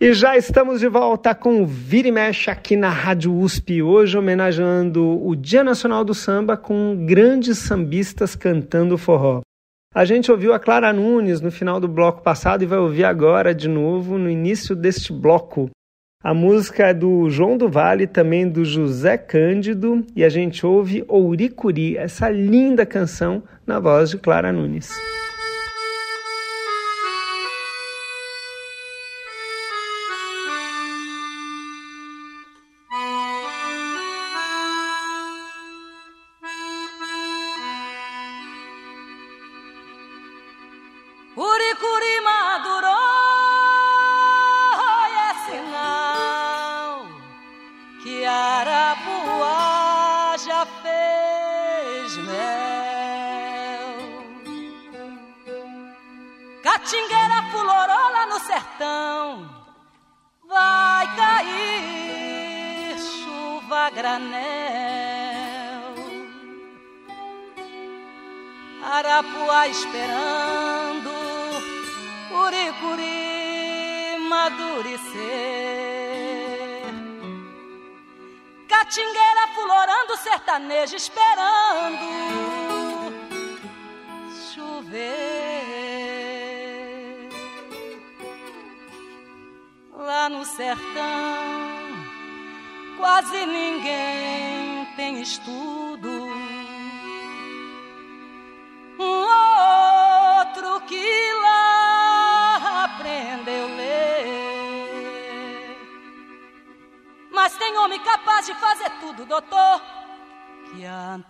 E 0.00 0.12
já 0.12 0.36
estamos 0.36 0.78
de 0.78 0.86
volta 0.86 1.34
com 1.34 1.60
o 1.60 1.66
Vira 1.66 2.06
e 2.06 2.12
Mexe 2.12 2.48
aqui 2.48 2.76
na 2.76 2.88
Rádio 2.88 3.34
USP, 3.34 3.82
hoje 3.82 4.16
homenageando 4.16 5.26
o 5.26 5.34
Dia 5.34 5.64
Nacional 5.64 6.04
do 6.04 6.14
Samba 6.14 6.56
com 6.56 7.04
grandes 7.04 7.58
sambistas 7.58 8.36
cantando 8.36 8.96
forró. 8.96 9.40
A 9.92 10.04
gente 10.04 10.30
ouviu 10.30 10.54
a 10.54 10.60
Clara 10.60 10.92
Nunes 10.92 11.40
no 11.40 11.50
final 11.50 11.80
do 11.80 11.88
bloco 11.88 12.22
passado 12.22 12.62
e 12.62 12.66
vai 12.66 12.78
ouvir 12.78 13.02
agora 13.02 13.52
de 13.52 13.68
novo 13.68 14.18
no 14.18 14.30
início 14.30 14.76
deste 14.76 15.12
bloco. 15.12 15.68
A 16.22 16.32
música 16.32 16.86
é 16.86 16.94
do 16.94 17.28
João 17.28 17.56
do 17.56 17.68
Vale, 17.68 18.06
também 18.06 18.48
do 18.48 18.64
José 18.64 19.18
Cândido, 19.18 20.06
e 20.14 20.22
a 20.22 20.28
gente 20.28 20.64
ouve 20.64 21.04
Ouricuri, 21.08 21.96
essa 21.96 22.30
linda 22.30 22.86
canção 22.86 23.42
na 23.66 23.80
voz 23.80 24.10
de 24.10 24.18
Clara 24.18 24.52
Nunes. 24.52 24.92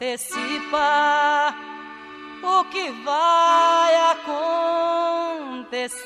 Antecipa 0.00 1.52
o 2.40 2.64
que 2.70 2.90
vai 3.04 3.96
acontecer. 5.56 5.98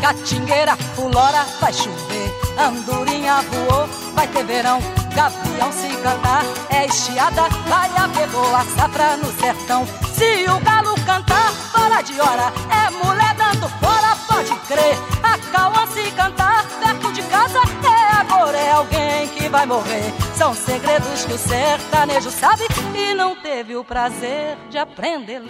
Catingueira, 0.00 0.74
fulora, 0.94 1.44
vai 1.60 1.72
chover. 1.74 2.32
Andorinha 2.58 3.42
voou, 3.42 3.86
vai 4.14 4.26
ter 4.28 4.44
verão. 4.44 4.80
Gavião 5.18 5.72
se 5.72 5.88
cantar, 5.96 6.44
é 6.70 6.86
estiada, 6.86 7.42
vai 7.66 7.90
haver 7.96 8.28
boa 8.28 8.64
safra 8.76 9.16
no 9.16 9.26
sertão. 9.32 9.84
Se 10.14 10.44
o 10.48 10.60
galo 10.60 10.94
cantar, 11.04 11.50
fora 11.72 12.00
de 12.02 12.20
hora, 12.20 12.52
é 12.70 12.88
mulher 13.04 13.34
dando 13.34 13.68
fora, 13.80 14.14
pode 14.28 14.54
crer. 14.68 14.96
A 15.20 15.36
cauã 15.50 15.88
se 15.88 16.08
cantar, 16.12 16.64
perto 16.78 17.12
de 17.12 17.22
casa, 17.22 17.58
é 17.58 18.16
agora, 18.16 18.56
é 18.56 18.70
alguém 18.70 19.26
que 19.30 19.48
vai 19.48 19.66
morrer. 19.66 20.14
São 20.36 20.54
segredos 20.54 21.24
que 21.24 21.32
o 21.32 21.38
sertanejo 21.38 22.30
sabe 22.30 22.62
e 22.94 23.12
não 23.12 23.34
teve 23.34 23.74
o 23.74 23.82
prazer 23.82 24.56
de 24.70 24.78
aprender 24.78 25.40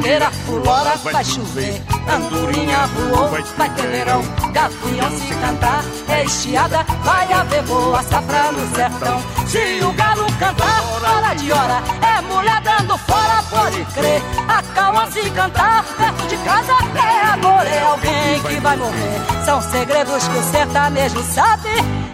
a 0.00 0.06
ler. 0.06 0.20
Catingueira, 0.20 0.30
fulora, 0.30 0.96
vai 0.96 1.24
chover. 1.24 1.82
Andorinha 2.08 2.86
voou, 2.88 3.28
vai 3.56 3.70
ter 3.70 3.86
verão. 3.86 4.22
Gavião 4.52 5.10
se 5.10 5.34
cantar, 5.34 5.84
é 6.08 6.24
estiada 6.24 6.82
Vai 7.04 7.32
haver 7.32 7.62
boa 7.62 8.02
safra 8.02 8.52
no 8.52 8.74
sertão. 8.74 9.20
Se 9.46 9.84
o 9.84 9.92
galo 9.92 10.26
cantar, 10.38 10.82
fora 10.82 11.34
de 11.34 11.52
hora 11.52 11.82
É 12.02 12.20
mulher 12.22 12.60
dando 12.62 12.98
fora, 12.98 13.42
pode 13.50 13.84
crer. 13.94 14.22
A 14.48 14.62
calma 14.74 15.10
se 15.10 15.30
cantar, 15.30 15.84
perto 15.84 16.26
de 16.26 16.36
casa 16.38 16.72
É 16.94 17.26
agora, 17.26 17.68
é 17.68 17.82
alguém 17.82 18.42
que 18.42 18.60
vai 18.60 18.76
morrer. 18.76 19.44
São 19.44 19.62
segredos 19.62 20.26
que 20.28 20.38
o 20.38 20.42
sertanejo 20.42 21.22
sabe 21.22 21.70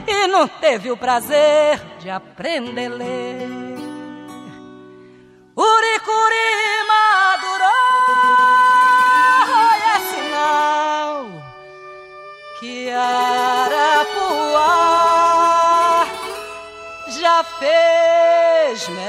E 0.06 0.26
não 0.26 0.46
teve 0.46 0.90
o 0.90 0.96
prazer 0.96 1.80
de 2.00 2.10
aprender 2.10 2.92
a 2.92 2.94
ler. 2.94 3.66
Uricuri 5.56 6.46
fez 17.58 18.88
mel. 18.88 19.06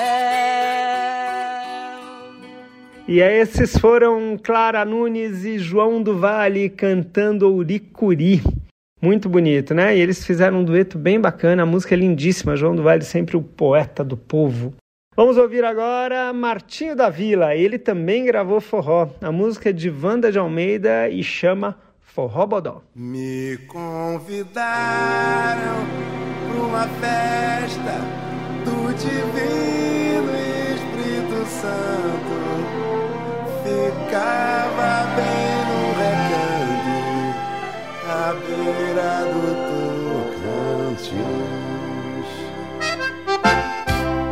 E 3.07 3.21
aí, 3.21 3.39
esses 3.39 3.77
foram 3.77 4.37
Clara 4.41 4.83
Nunes 4.83 5.45
e 5.45 5.57
João 5.57 6.03
do 6.03 6.17
Vale 6.17 6.69
cantando 6.69 7.49
Ouricuri. 7.49 8.41
Muito 9.01 9.29
bonito, 9.29 9.73
né? 9.73 9.95
E 9.95 10.01
eles 10.01 10.25
fizeram 10.25 10.59
um 10.59 10.63
dueto 10.63 10.97
bem 10.97 11.19
bacana, 11.21 11.63
a 11.63 11.65
música 11.65 11.95
é 11.95 11.97
lindíssima. 11.97 12.55
João 12.55 12.75
do 12.75 12.83
Vale 12.83 13.03
sempre 13.03 13.37
o 13.37 13.41
poeta 13.41 14.03
do 14.03 14.17
povo. 14.17 14.73
Vamos 15.15 15.37
ouvir 15.37 15.63
agora 15.63 16.33
Martinho 16.33 16.95
da 16.95 17.09
Vila. 17.09 17.55
Ele 17.55 17.79
também 17.79 18.25
gravou 18.25 18.59
forró. 18.59 19.09
A 19.21 19.31
música 19.31 19.69
é 19.69 19.73
de 19.73 19.89
Wanda 19.89 20.31
de 20.31 20.37
Almeida 20.37 21.09
e 21.09 21.23
chama 21.23 21.77
Forró 21.99 22.45
Bodó. 22.45 22.83
Me 22.95 23.57
convidaram 23.67 24.57
para 26.47 26.61
uma 26.61 26.87
festa 26.99 28.26
do 28.67 28.93
Divino 28.93 30.33
Espírito 30.75 31.39
Santo. 31.61 32.35
Ficava 33.63 34.91
bem 35.15 35.49
no 35.69 35.81
recanto, 36.03 36.95
à 38.09 38.33
beira 38.33 39.13
do 39.31 39.43
Tocantins. 41.01 42.27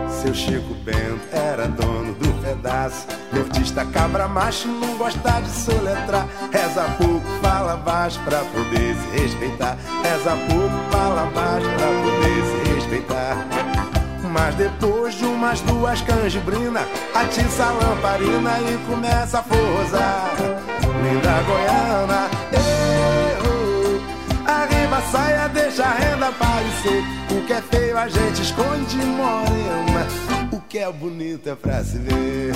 Seu 0.10 0.34
Chico 0.34 0.74
Bento 0.84 1.26
era 1.32 1.68
dono 1.68 2.14
do 2.16 2.30
pedaço. 2.42 3.08
Nortista 3.32 3.86
cabra 3.86 4.28
macho 4.28 4.68
não 4.68 4.98
gosta 4.98 5.42
de 5.42 5.50
soletrar. 5.50 6.28
Reza 6.52 6.84
pouco, 6.98 7.26
fala 7.42 7.78
baixo 7.78 8.20
pra 8.26 8.40
poder 8.40 8.96
se 8.96 9.22
respeitar. 9.22 9.78
Reza 10.04 10.36
pouco, 10.50 10.76
fala 10.92 11.26
baixo 11.34 11.70
pra 11.78 11.88
poder 11.88 12.44
se 12.44 12.58
respeitar. 12.74 13.75
Mas 14.36 14.54
depois 14.56 15.16
de 15.16 15.24
umas 15.24 15.62
duas 15.62 16.02
canjibrina, 16.02 16.82
atiça 17.14 17.64
a 17.64 17.72
lamparina 17.72 18.60
e 18.60 18.78
começa 18.86 19.40
a 19.40 19.44
forrosar. 19.44 20.36
Linda 21.02 21.42
Goiana, 21.44 22.30
oh, 23.46 24.52
arriba 24.52 25.02
saia, 25.10 25.48
deixa 25.48 25.86
a 25.86 25.94
renda 25.94 26.28
aparecer. 26.28 27.02
O 27.32 27.46
que 27.48 27.54
é 27.54 27.62
feio 27.62 27.98
a 27.98 28.10
gente 28.10 28.42
esconde 28.42 28.98
morena, 28.98 30.06
o 30.52 30.60
que 30.60 30.80
é 30.80 30.92
bonito 30.92 31.50
é 31.50 31.56
pra 31.56 31.82
se 31.82 31.98
ver. 31.98 32.54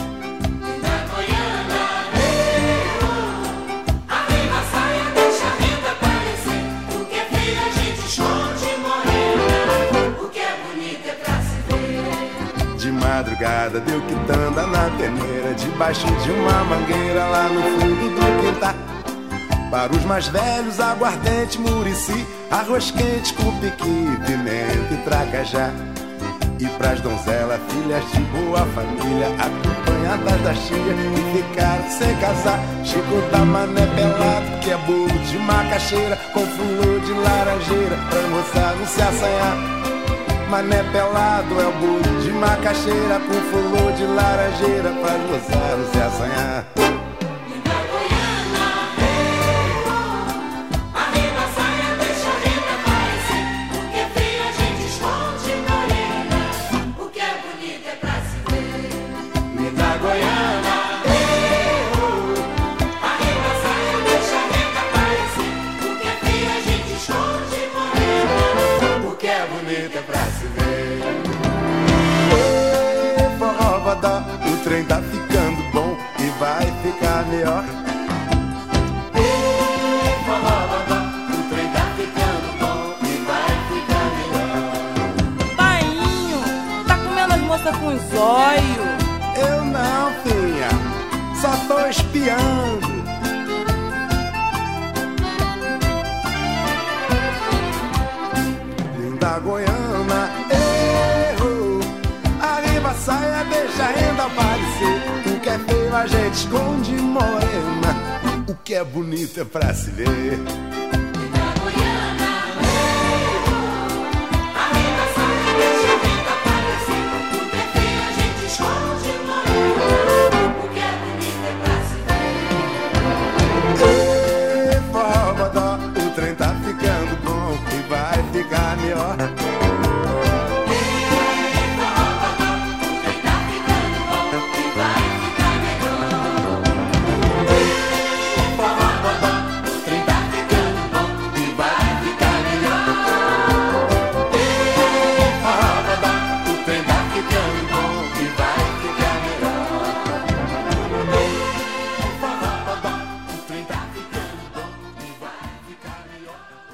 Madrugada 13.00 13.80
deu 13.80 14.02
quitanda 14.02 14.68
na 14.68 14.90
peneira 14.98 15.54
Debaixo 15.56 16.06
de 16.06 16.32
uma 16.32 16.64
mangueira 16.64 17.26
lá 17.26 17.50
no 17.50 17.62
fundo 17.62 18.10
do 18.16 18.42
quintal. 18.42 18.74
Para 19.72 19.92
os 19.96 20.04
mais 20.06 20.28
velhos, 20.28 20.80
aguardente, 20.80 21.60
murici 21.60 22.26
Arroz 22.50 22.92
quente 22.92 23.34
com 23.34 23.52
piqui, 23.60 24.18
pimenta 24.26 24.94
e 24.94 24.98
tracajá. 25.04 25.72
E 26.60 26.68
pras 26.78 27.00
donzelas, 27.00 27.60
filhas 27.70 28.04
de 28.12 28.20
boa 28.32 28.66
família 28.76 29.28
Acompanhadas 29.28 30.42
da 30.42 30.54
tia 30.54 30.78
e 30.78 31.38
ficaram 31.38 31.90
sem 31.90 32.16
casar. 32.18 32.60
Chico 32.84 33.22
da 33.32 33.46
mané 33.46 33.86
pelado, 33.96 34.60
que 34.62 34.72
é 34.72 34.78
bolo 34.78 35.08
de 35.08 35.38
macaxeira 35.38 36.18
Com 36.34 36.46
flor 36.46 37.00
de 37.02 37.14
laranjeira, 37.14 37.98
pra 38.10 38.22
moçar 38.28 38.76
não 38.76 38.88
se 38.88 39.02
assanhar 39.02 39.99
Mané 40.50 40.82
pelado 40.92 41.62
é 41.62 41.68
o 41.68 41.72
bolo 41.74 42.22
de 42.24 42.32
macaxeira 42.32 43.20
Com 43.20 43.34
flor 43.52 43.94
de 43.94 44.04
laranjeira 44.04 44.90
pra 44.90 45.16
gozar, 45.28 45.78
não 45.78 45.92
se 45.92 46.00
assanhar 46.00 46.99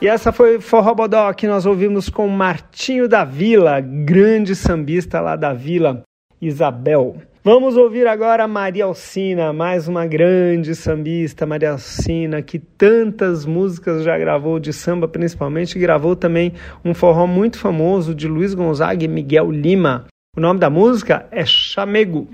E 0.05 0.07
essa 0.07 0.31
foi 0.31 0.61
Forró 0.61 0.93
Bodó 0.93 1.33
que 1.33 1.47
nós 1.47 1.65
ouvimos 1.65 2.09
com 2.09 2.27
Martinho 2.27 3.09
da 3.09 3.23
Vila, 3.23 3.81
grande 3.81 4.55
sambista 4.55 5.19
lá 5.19 5.35
da 5.35 5.51
Vila 5.51 6.03
Isabel. 6.39 7.15
Vamos 7.43 7.75
ouvir 7.75 8.05
agora 8.05 8.47
Maria 8.47 8.85
Alcina, 8.85 9.51
mais 9.51 9.87
uma 9.87 10.05
grande 10.05 10.75
sambista, 10.75 11.47
Maria 11.47 11.71
Alcina, 11.71 12.39
que 12.43 12.59
tantas 12.59 13.47
músicas 13.47 14.03
já 14.03 14.15
gravou 14.15 14.59
de 14.59 14.71
samba, 14.71 15.07
principalmente, 15.07 15.79
gravou 15.79 16.15
também 16.15 16.53
um 16.85 16.93
forró 16.93 17.25
muito 17.25 17.57
famoso 17.57 18.13
de 18.13 18.27
Luiz 18.27 18.53
Gonzaga 18.53 19.03
e 19.03 19.07
Miguel 19.07 19.49
Lima. 19.49 20.05
O 20.37 20.39
nome 20.39 20.59
da 20.59 20.69
música 20.69 21.25
é 21.31 21.43
Chamego. 21.47 22.27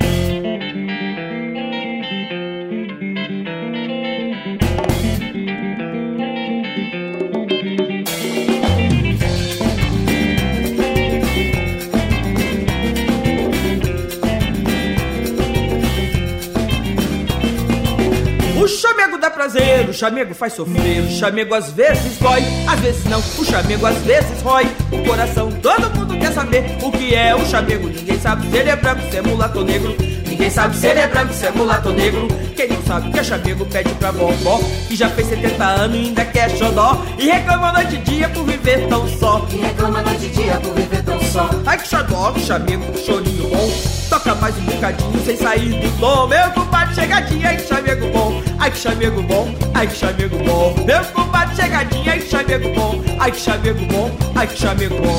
O 19.92 19.94
chamego 19.94 20.34
faz 20.34 20.54
sofrer, 20.54 21.02
o 21.02 21.12
chamego 21.12 21.54
às 21.54 21.70
vezes 21.72 22.18
dói, 22.18 22.42
às 22.66 22.80
vezes 22.80 23.04
não, 23.06 23.20
o 23.20 23.46
chamego 23.46 23.86
às 23.86 23.98
vezes 23.98 24.42
rói. 24.42 24.66
O 24.89 25.04
coração 25.04 25.52
todo 25.62 25.94
mundo 25.94 26.18
quer 26.18 26.32
saber 26.32 26.78
o 26.82 26.89
que 26.92 27.14
é 27.14 27.36
o 27.36 27.46
chamego, 27.46 27.89
ninguém 27.89 28.18
sabe 28.18 28.50
se 28.50 28.58
ele 28.58 28.70
é 28.70 28.76
branco, 28.78 29.02
se 29.12 29.18
é 29.18 29.22
mulato 29.22 29.64
negro. 29.66 29.96
Ninguém 30.28 30.50
sabe 30.50 30.78
se 30.78 30.88
ele 30.88 31.02
é 31.02 31.08
branco, 31.08 31.34
se 31.34 31.46
é 31.46 31.52
mulato 31.52 31.89
negro. 31.92 32.26
Quem 32.56 32.70
não 32.70 32.82
sabe 32.84 33.12
que 33.12 33.20
é 33.20 33.24
chamego 33.24 33.66
pede 33.66 33.94
pra 33.96 34.12
vovó. 34.12 34.60
Que 34.88 34.96
já 34.96 35.10
fez 35.10 35.28
70 35.28 35.64
anos 35.64 35.98
e 35.98 36.00
ainda 36.00 36.24
quer 36.24 36.50
xodó. 36.58 37.04
E 37.20 37.30
reclama 37.30 37.74
noite 37.74 37.96
e 37.96 37.98
dia 37.98 38.30
por 38.30 38.46
viver 38.46 38.88
tão 38.88 39.06
só. 39.20 39.46
E 39.52 39.58
reclama 39.58 40.02
noite 40.02 40.28
e 40.28 40.30
dia 40.30 40.54
por 40.56 40.74
viver 40.74 41.04
tão 41.04 41.22
só. 41.22 41.50
Ai 41.66 41.78
que 41.78 41.88
xodó, 41.88 42.32
que 42.32 42.39
chamego, 42.39 42.92
que 42.94 43.06
chorinho 43.06 43.50
bom. 43.50 43.70
Toca 44.10 44.34
mais 44.36 44.58
um 44.58 44.62
bocadinho 44.62 45.26
sem 45.26 45.36
sair 45.36 45.70
do 45.82 46.00
tom. 46.00 46.28
Meu 46.28 46.50
compadre 46.52 46.96
chegadinho, 46.96 47.46
ai 47.46 47.58
que 47.58 47.68
chamego 47.68 48.08
bom. 48.08 48.42
Ai 48.62 48.70
que 48.70 48.78
chamego 48.78 49.24
bom, 49.24 49.51
ai 49.74 49.88
que 49.88 49.95
chamego 49.95 50.38
bom. 50.38 50.76
Meu 50.86 51.03
compadre 51.05 51.55
chegadinho, 51.55 52.12
ai 52.12 52.20
que 52.20 52.30
chamego 52.30 52.70
bom. 52.76 53.03
Ai 53.20 53.32
que 53.32 53.39
chamego 53.39 53.86
bom, 53.88 54.12
ai 54.36 54.47
que 54.47 54.55
chamego 54.55 54.95
bom. 55.01 55.18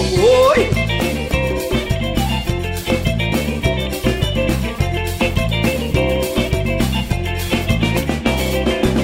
Oi! 0.55 0.71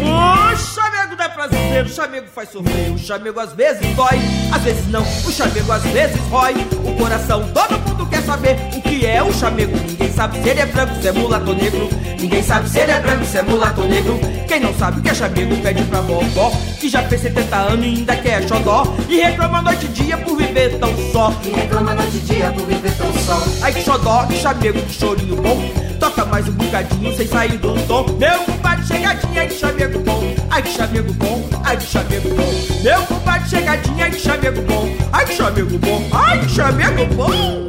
O 0.05 0.57
chamego 0.57 1.17
dá 1.17 1.29
prazer, 1.31 1.85
o 1.85 1.89
chamego 1.89 2.29
faz 2.29 2.51
sofrer, 2.51 2.93
o 2.93 2.99
chamego 2.99 3.41
às 3.41 3.53
vezes 3.55 3.93
dói, 3.97 4.21
às 4.55 4.63
vezes 4.63 4.87
não, 4.87 5.03
o 5.03 5.33
chamego 5.33 5.73
às 5.73 5.83
vezes 5.83 6.17
rói 6.31 6.55
o 6.85 6.95
coração. 6.97 7.43
Todo 7.53 7.77
mundo 7.81 8.07
quer 8.07 8.23
saber 8.23 8.57
que 8.99 9.07
é 9.07 9.23
o 9.23 9.33
chamego. 9.33 9.77
Ninguém 9.77 10.13
sabe 10.13 10.43
se 10.43 10.49
ele 10.49 10.61
é 10.61 10.67
branco, 10.67 11.01
se 11.01 11.09
é 11.09 11.13
mulato 11.13 11.55
negro. 11.55 11.89
Ninguém 12.21 12.43
sabe 12.43 12.69
se 12.69 12.79
ele 12.81 12.93
é 12.93 13.01
branco, 13.01 13.25
se 13.25 13.39
é 13.39 13.43
mulato 13.43 13.85
negro. 13.85 14.19
Quem 14.49 14.61
não 14.61 14.75
sabe 14.75 14.99
o 14.99 15.03
que 15.03 15.09
é 15.09 15.15
chamego 15.15 15.57
pede 15.59 15.85
pra 15.85 16.01
vovó, 16.01 16.51
que 16.81 16.89
já 16.89 17.03
fez 17.05 17.23
70 17.23 17.57
anos 17.57 17.87
e 17.87 17.89
ainda 17.89 18.17
quer 18.17 18.49
xodó. 18.49 18.93
E 19.09 19.21
reclama 19.21 19.63
noite 19.63 19.87
e 19.87 19.89
dia 19.89 20.17
por 20.19 20.37
viver 20.37 20.79
tão 20.79 20.93
só. 21.13 21.33
E 21.45 21.51
reclama 21.51 21.95
noite 21.95 22.17
e 22.17 22.21
dia 22.21 22.51
por 22.51 22.67
viver 22.67 22.93
tão 22.97 23.13
só. 23.13 23.41
Ai 23.63 23.73
que 23.73 23.83
xodó, 23.83 24.27
que 24.27 24.37
chamego, 24.37 24.83
que 24.83 24.95
chorinho 24.95 25.37
bom. 25.37 25.71
Toca 26.01 26.25
mais 26.25 26.49
um 26.49 26.53
bocadinho 26.53 27.17
sem 27.17 27.27
sair 27.27 27.59
do 27.59 27.75
tom. 27.87 28.05
Meu 28.19 28.39
compadre 28.41 28.87
chegadinho, 28.87 29.39
ai 29.39 29.47
que 29.47 29.55
chamego 29.55 29.99
bom. 30.01 30.35
Ai 30.51 30.63
que 30.63 30.71
chamego 30.71 31.13
bom, 31.13 31.49
ai 31.65 31.77
que 31.77 31.87
chamego 31.87 32.29
bom. 32.35 32.83
Meu 32.83 33.03
compadre 33.03 33.49
chegadinho, 33.49 34.03
ai 34.03 34.11
que 34.11 34.21
chamego 34.21 34.63
bom. 34.63 34.89
Ai 35.13 35.25
que 35.25 35.35
chamego 35.35 35.79
bom, 35.79 36.09
ai 36.13 36.41
que 36.41 36.49
chamego 36.49 37.15
bom. 37.15 37.68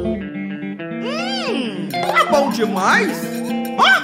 É 2.14 2.24
bom 2.30 2.50
demais. 2.50 3.16
Ah! 3.78 4.02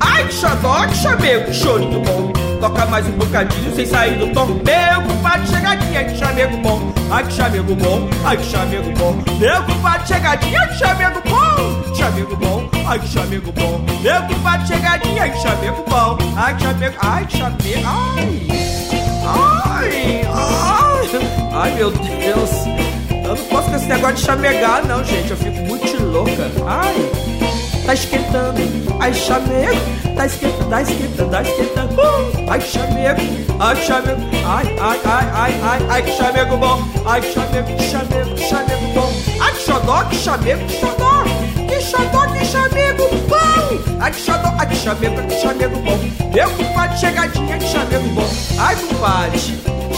Ai 0.00 0.26
que 0.26 0.34
xodó, 0.34 0.86
que 0.86 0.96
chamego, 0.96 1.44
que 1.46 1.54
chorinho 1.54 2.00
bom. 2.00 2.32
Toca 2.60 2.86
mais 2.86 3.06
um 3.06 3.12
bocadinho 3.12 3.74
sem 3.74 3.86
sair 3.86 4.18
do 4.18 4.32
tom. 4.32 4.46
Meu 4.46 5.02
compadre 5.06 5.46
chegadinho, 5.46 5.96
ai 5.96 6.04
que 6.06 6.18
chamego 6.18 6.56
bom. 6.58 6.92
Ai 7.10 7.24
que 7.24 7.32
chamego 7.32 7.74
bom, 7.76 8.08
ai 8.24 8.36
que 8.36 8.44
chamego 8.44 8.90
bom. 8.98 9.16
Meu 9.38 9.62
compadre 9.64 10.06
chegadinho, 10.08 10.58
ai 10.60 10.68
que 10.68 10.78
chamego 10.78 11.20
bom. 11.28 11.94
Chamego 11.94 12.36
bom, 12.36 12.68
ai 12.86 12.98
que 12.98 13.08
chamego 13.08 13.52
bom. 13.52 13.80
Meu 14.02 14.22
compadre 14.22 14.66
chegadinho, 14.66 15.22
ai 15.22 15.30
que 15.30 15.40
chamego 15.40 15.84
bom. 15.88 16.18
Ai 16.36 16.54
que 16.56 16.62
chamego, 16.62 16.96
ai 17.00 17.26
que 17.26 17.36
chamego, 17.36 17.86
ai. 17.86 18.48
Ai, 19.24 20.22
ai. 20.34 21.08
Ai 21.52 21.70
meu 21.74 21.90
Deus. 21.90 22.87
Eu 23.28 23.36
não 23.36 23.44
posso 23.44 23.68
com 23.68 23.76
esse 23.76 23.86
negócio 23.86 24.16
de 24.16 24.22
chamegar, 24.22 24.86
não, 24.86 25.04
gente. 25.04 25.30
Eu 25.30 25.36
fico 25.36 25.60
muito 25.66 26.02
louca. 26.02 26.50
Ai 26.66 27.28
tá 27.88 27.94
esquentando, 27.94 28.60
ai 29.00 29.14
chamego, 29.14 29.80
tá 30.14 30.26
esquentando, 30.26 30.68
tá 30.68 30.82
esquentando, 30.82 31.30
tá 31.30 31.42
esquentando, 31.42 31.94
uh, 31.94 32.50
ai 32.50 32.60
chamego, 32.60 33.20
ai 33.58 33.76
chamego, 33.76 34.20
ai, 34.44 34.76
ai, 34.78 35.00
ai, 35.06 35.30
ai, 35.32 35.60
ai, 35.62 35.86
ai 35.88 36.02
que 36.02 36.12
chamego 36.12 36.58
bom, 36.58 36.82
ai 37.06 37.22
que 37.22 37.32
chamego, 37.32 37.76
que 37.76 37.82
chamego, 37.84 38.34
que 38.34 38.44
chamego 38.44 38.86
bom, 38.92 39.12
ai 39.40 39.52
que 39.54 39.60
xodó, 39.62 40.04
que 40.04 40.16
chamego, 40.16 40.66
que 40.66 40.80
xodó, 40.80 41.24
que 41.66 41.80
xodó, 41.80 42.32
que 42.34 42.44
chamego 42.44 43.08
bom, 43.26 43.96
ai 44.00 44.10
que 44.10 44.20
xodó, 44.20 44.54
ai 44.58 44.66
que 44.66 44.76
chamego, 44.76 45.22
que 45.26 45.40
chamego 45.40 45.78
bom, 45.78 45.98
meu 46.34 46.50
compadre 46.50 46.98
chegadinha, 46.98 47.56
que 47.56 47.68
chamego 47.68 48.08
bom, 48.10 48.30
ai 48.58 48.76
compadre, 48.76 49.38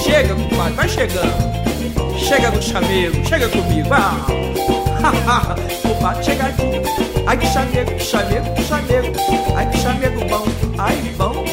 chega 0.04 0.32
compadre, 0.32 0.74
vai 0.74 0.88
chegando, 0.88 1.49
chega 2.18 2.50
no 2.50 2.62
chamego, 2.62 3.24
chega 3.24 3.48
comigo, 3.48 3.88
ah, 3.92 5.54
compadre 5.82 6.24
chegadinha. 6.24 6.82
Ai 7.26 7.36
que 7.36 7.46
chamego, 7.46 7.98
chamego, 8.00 8.62
chamego. 8.62 9.12
Ai 9.56 9.70
que 9.70 9.78
chamego 9.78 10.24
bom, 10.26 10.44
ai 10.78 10.96
bom. 11.16 11.44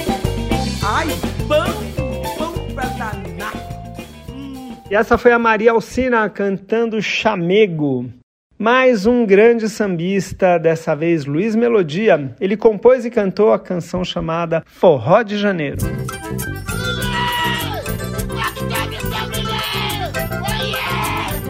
Ai 0.83 1.07
bom, 1.47 1.65
bom 2.38 2.73
pra 2.73 2.85
danar. 2.85 3.53
E 4.89 4.95
essa 4.95 5.17
foi 5.17 5.33
a 5.33 5.39
Maria 5.39 5.71
Alcina 5.71 6.29
cantando 6.29 7.01
Chamego. 7.01 8.09
Mais 8.57 9.05
um 9.05 9.25
grande 9.25 9.69
sambista, 9.69 10.57
dessa 10.57 10.95
vez 10.95 11.25
Luiz 11.25 11.55
Melodia. 11.55 12.33
Ele 12.39 12.57
compôs 12.57 13.05
e 13.05 13.11
cantou 13.11 13.53
a 13.53 13.59
canção 13.59 14.03
chamada 14.03 14.63
Forró 14.65 15.21
de 15.21 15.38
Janeiro. 15.38 15.77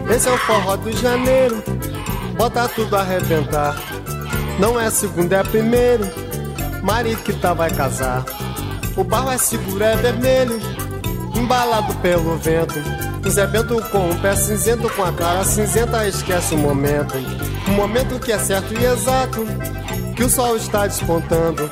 Esse 0.09 0.29
é 0.29 0.31
o 0.31 0.37
forró 0.37 0.75
do 0.77 0.91
janeiro, 0.91 1.63
bota 2.37 2.67
tudo 2.69 2.95
a 2.95 3.01
arrebentar. 3.01 3.75
Não 4.59 4.79
é 4.79 4.89
segundo, 4.89 5.33
é 5.33 5.43
primeiro. 5.43 6.05
Marido 6.81 7.21
que 7.21 7.33
tá 7.33 7.53
vai 7.53 7.69
casar. 7.69 8.25
O 8.95 9.03
barro 9.03 9.29
é 9.29 9.37
seguro, 9.37 9.83
é 9.83 9.95
vermelho. 9.95 10.59
Embalado 11.35 11.93
pelo 11.95 12.37
vento. 12.37 12.75
Zé 13.29 13.45
Bento 13.45 13.79
com 13.91 14.09
um 14.09 14.17
pé 14.19 14.35
cinzento, 14.35 14.89
com 14.91 15.03
a 15.03 15.11
cara 15.11 15.43
cinzenta, 15.43 16.07
esquece 16.07 16.55
o 16.55 16.57
momento. 16.57 17.13
Um 17.67 17.73
momento 17.73 18.19
que 18.19 18.31
é 18.31 18.39
certo 18.39 18.73
e 18.73 18.85
exato. 18.85 19.45
Que 20.15 20.23
o 20.23 20.29
sol 20.29 20.55
está 20.55 20.87
despontando. 20.87 21.69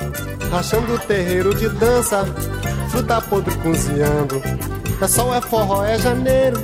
Rachando 0.52 0.94
o 0.94 1.00
terreiro 1.00 1.56
de 1.56 1.70
dança. 1.70 2.26
Fruta 2.90 3.22
podre 3.22 3.56
cozinhando. 3.56 4.42
É 5.02 5.08
sol, 5.08 5.34
é 5.34 5.42
forró, 5.42 5.84
é 5.84 5.98
janeiro. 5.98 6.64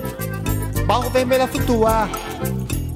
Barro 0.85 1.09
vermelho 1.09 1.43
a 1.43 1.47
flutuar. 1.47 2.09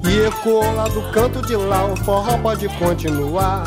E 0.08 0.26
ecoou 0.26 0.74
lá 0.74 0.88
do 0.88 1.02
canto 1.10 1.42
de 1.42 1.56
lá, 1.56 1.84
o 1.84 1.96
forró 1.96 2.38
pode 2.38 2.68
continuar. 2.78 3.64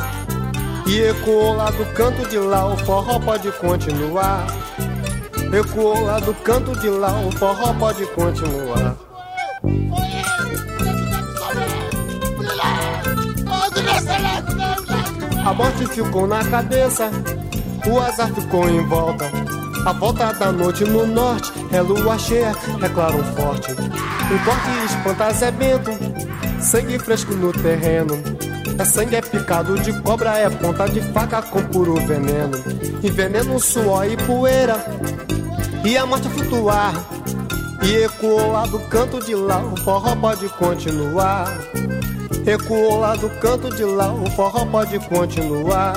E 0.88 1.02
ecoou 1.02 1.56
lá 1.56 1.70
do 1.70 1.86
canto 1.94 2.28
de 2.30 2.38
lá, 2.40 2.74
o 2.74 2.78
forró 2.78 3.20
pode 3.20 3.52
continuar. 3.54 4.48
Ecoou 5.52 6.02
lá 6.06 6.20
do 6.20 6.34
canto 6.34 6.80
de 6.80 6.90
lá, 6.90 7.20
o 7.20 7.32
forró 7.32 7.74
pode 7.74 8.06
continuar. 8.08 8.96
A 15.46 15.54
morte 15.54 15.86
ficou 15.88 16.28
na 16.28 16.44
cabeça, 16.46 17.10
o 17.86 18.00
azar 18.00 18.32
ficou 18.34 18.70
em 18.70 18.86
volta. 18.86 19.49
A 19.90 19.92
volta 19.92 20.32
da 20.34 20.52
noite 20.52 20.84
no 20.84 21.08
norte 21.08 21.52
é 21.72 21.82
lua 21.82 22.16
cheia, 22.20 22.54
é 22.80 22.90
claro 22.90 23.24
forte. 23.36 23.72
Um 23.72 24.38
corte 24.46 24.86
espanta 24.86 25.34
Zé 25.34 25.50
Bento, 25.50 25.90
sangue 26.62 27.00
fresco 27.00 27.34
no 27.34 27.52
terreno. 27.52 28.14
É 28.78 28.86
sangue, 28.86 29.16
é 29.16 29.22
picado 29.22 29.80
de 29.80 29.92
cobra, 30.04 30.38
é 30.38 30.48
ponta 30.48 30.88
de 30.88 31.02
faca 31.12 31.42
com 31.42 31.64
puro 31.64 31.96
veneno. 32.06 32.56
E 33.02 33.10
veneno, 33.10 33.60
suor 33.60 34.06
e 34.06 34.16
poeira, 34.16 34.76
e 35.84 35.98
a 35.98 36.06
morte 36.06 36.28
a 36.28 36.30
flutuar. 36.30 36.94
E 37.82 38.04
ecoou 38.04 38.52
lá 38.52 38.68
do 38.68 38.80
canto 38.92 39.20
de 39.26 39.34
lá, 39.34 39.58
o 39.58 39.76
forró 39.78 40.16
pode 40.16 40.48
continuar. 40.50 41.48
Ecoou 42.46 43.00
lá 43.00 43.16
do 43.16 43.28
canto 43.42 43.76
de 43.76 43.86
lá, 43.86 44.14
o 44.14 44.30
forró 44.36 44.68
pode 44.68 45.00
continuar. 45.00 45.96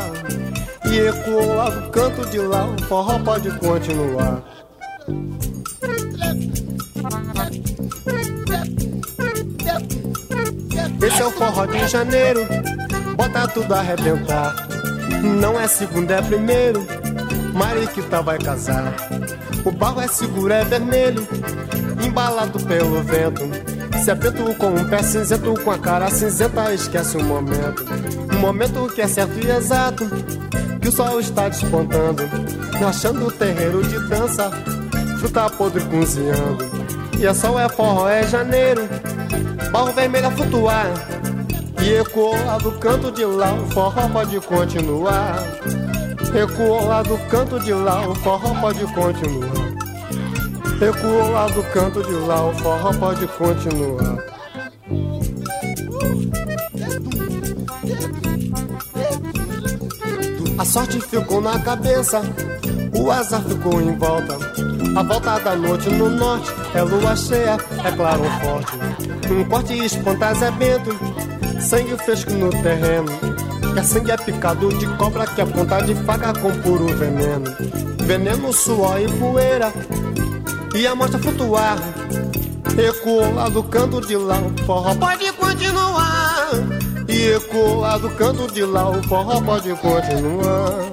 E 0.93 0.99
ecoou 0.99 1.55
lá 1.57 1.71
do 1.71 1.91
canto 1.91 2.27
de 2.27 2.39
lá, 2.39 2.67
o 2.67 2.83
forró 2.85 3.19
pode 3.21 3.51
continuar. 3.59 4.43
Esse 11.03 11.23
é 11.23 11.25
o 11.25 11.31
forró 11.31 11.65
de 11.65 11.89
janeiro, 11.89 12.47
bota 13.17 13.49
tudo 13.49 13.75
a 13.75 13.79
arrebentar. 13.79 14.55
Não 15.41 15.59
é 15.59 15.67
segundo, 15.67 16.11
é 16.11 16.21
primeiro. 16.21 16.87
Mariquita 17.55 18.21
vai 18.21 18.37
casar. 18.39 18.95
O 19.65 19.71
barro 19.71 20.03
é 20.03 20.09
seguro, 20.09 20.53
é 20.53 20.63
vermelho, 20.63 21.27
embalado 22.05 22.61
pelo 22.67 23.03
vento. 23.03 23.43
Se 24.05 24.11
é 24.11 24.15
preto 24.15 24.55
com 24.57 24.69
um 24.69 24.89
pé 24.91 25.03
cinzento, 25.03 25.55
com 25.65 25.71
a 25.71 25.79
cara 25.79 26.11
cinzenta, 26.11 26.75
esquece 26.75 27.17
o 27.17 27.25
momento. 27.25 27.83
Um 28.35 28.41
momento 28.41 28.93
que 28.95 29.01
é 29.01 29.09
certo 29.09 29.39
e 29.39 29.51
exato, 29.51 30.05
que 30.83 30.89
o 30.89 30.93
sol 30.93 31.21
está 31.21 31.49
despontando. 31.49 32.25
Achando 32.87 33.29
o 33.29 33.31
terreiro 33.31 33.83
de 33.85 33.99
dança, 34.09 34.51
fruta 35.19 35.49
podre 35.49 35.83
cozinhando. 35.85 36.71
E 37.19 37.25
é 37.25 37.33
sol, 37.33 37.59
é 37.59 37.69
forró, 37.69 38.09
é 38.09 38.27
janeiro, 38.27 38.89
barro 39.71 39.93
vermelho 39.93 40.27
a 40.27 40.31
flutuar. 40.33 40.87
E 41.81 41.95
ecoou 41.95 42.37
lá 42.45 42.59
do 42.59 42.73
canto 42.73 43.13
de 43.13 43.25
lá, 43.25 43.55
o 43.55 43.71
forró 43.71 44.09
pode 44.09 44.41
continuar. 44.41 45.39
Ecoou 46.35 46.87
lá 46.87 47.03
do 47.03 47.17
canto 47.29 47.61
de 47.61 47.73
lá, 47.73 48.09
o 48.09 48.15
forró 48.17 48.55
pode 48.61 48.85
continuar. 48.93 49.73
Ecoou 50.81 51.31
lá 51.31 51.47
do 51.47 51.63
canto 51.73 52.03
de 52.03 52.13
lá, 52.13 52.45
o 52.45 52.53
forró 52.55 52.93
pode 52.93 53.27
continuar. 53.29 54.12
A 60.63 60.65
sorte 60.65 61.01
ficou 61.01 61.41
na 61.41 61.59
cabeça, 61.59 62.23
o 62.97 63.11
azar 63.11 63.43
ficou 63.43 63.83
em 63.83 63.97
volta. 63.97 64.39
A 64.97 65.03
volta 65.03 65.41
da 65.41 65.57
noite 65.57 65.91
no 65.91 66.09
norte 66.09 66.53
é 66.73 66.83
lua 66.83 67.17
cheia, 67.17 67.59
é 67.85 67.91
claro 67.91 68.23
forte. 68.41 68.79
Um 69.29 69.43
corte 69.49 69.77
espontâneo 69.85 70.45
é 70.45 70.51
bento, 70.53 70.97
sangue 71.61 71.97
fresco 72.05 72.31
no 72.35 72.49
terreno. 72.51 73.11
Que 73.75 73.81
é 73.81 73.83
sangue 73.83 74.13
é 74.13 74.17
picado 74.17 74.69
de 74.79 74.87
cobra, 74.97 75.27
que 75.27 75.41
é 75.41 75.47
ponta 75.47 75.81
de 75.83 75.97
faca 75.97 76.33
com 76.33 76.53
puro 76.61 76.87
veneno. 76.97 77.53
Veneno, 78.07 78.53
suor 78.53 79.01
e 79.01 79.09
poeira, 79.19 79.73
e 80.77 80.87
a 80.87 80.95
mostra 80.95 81.19
flutuar. 81.19 81.77
Ecoou 82.79 83.35
lá 83.35 83.49
do 83.49 83.65
canto 83.65 84.01
de 84.01 84.17
lá, 84.17 84.39
o 84.39 84.65
forró 84.65 84.95
pode 84.95 85.33
continuar. 85.33 86.22
E 87.13 87.35
ecoou 87.35 87.81
lá 87.81 87.99
do 87.99 88.09
canto 88.17 88.51
de 88.55 88.65
lá, 88.65 88.89
o 88.89 89.03
forró 89.03 89.39
pode 89.43 89.69
continuar. 89.75 90.91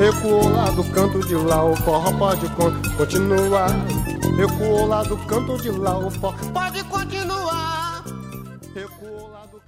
Ecoou 0.00 0.48
lá 0.48 0.70
do 0.70 0.82
canto 0.84 1.20
de 1.28 1.34
lá, 1.34 1.62
o 1.64 1.76
forró 1.76 2.10
pode 2.18 2.48
continuar. 2.96 3.68
Ecoou 4.42 4.86
lá 4.86 5.02
do 5.02 5.18
canto 5.26 5.60
de 5.60 5.70
lá, 5.70 5.98
o 5.98 6.10
forró 6.10 6.50
pode 6.50 6.82
continuar. 6.84 8.04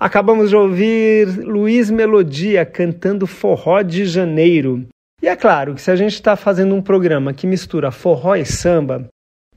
Acabamos 0.01 0.49
de 0.49 0.57
ouvir 0.57 1.27
Luiz 1.45 1.91
Melodia 1.91 2.64
cantando 2.64 3.27
Forró 3.27 3.83
de 3.83 4.07
Janeiro. 4.07 4.87
E 5.22 5.29
é 5.29 5.37
claro 5.37 5.74
que 5.74 5.83
se 5.83 5.91
a 5.91 5.97
gente 5.97 6.14
está 6.14 6.37
fazendo 6.37 6.74
um 6.74 6.83
programa 6.83 7.33
que 7.33 7.47
mistura 7.47 7.91
forró 7.91 8.35
e 8.35 8.45
samba, 8.45 9.09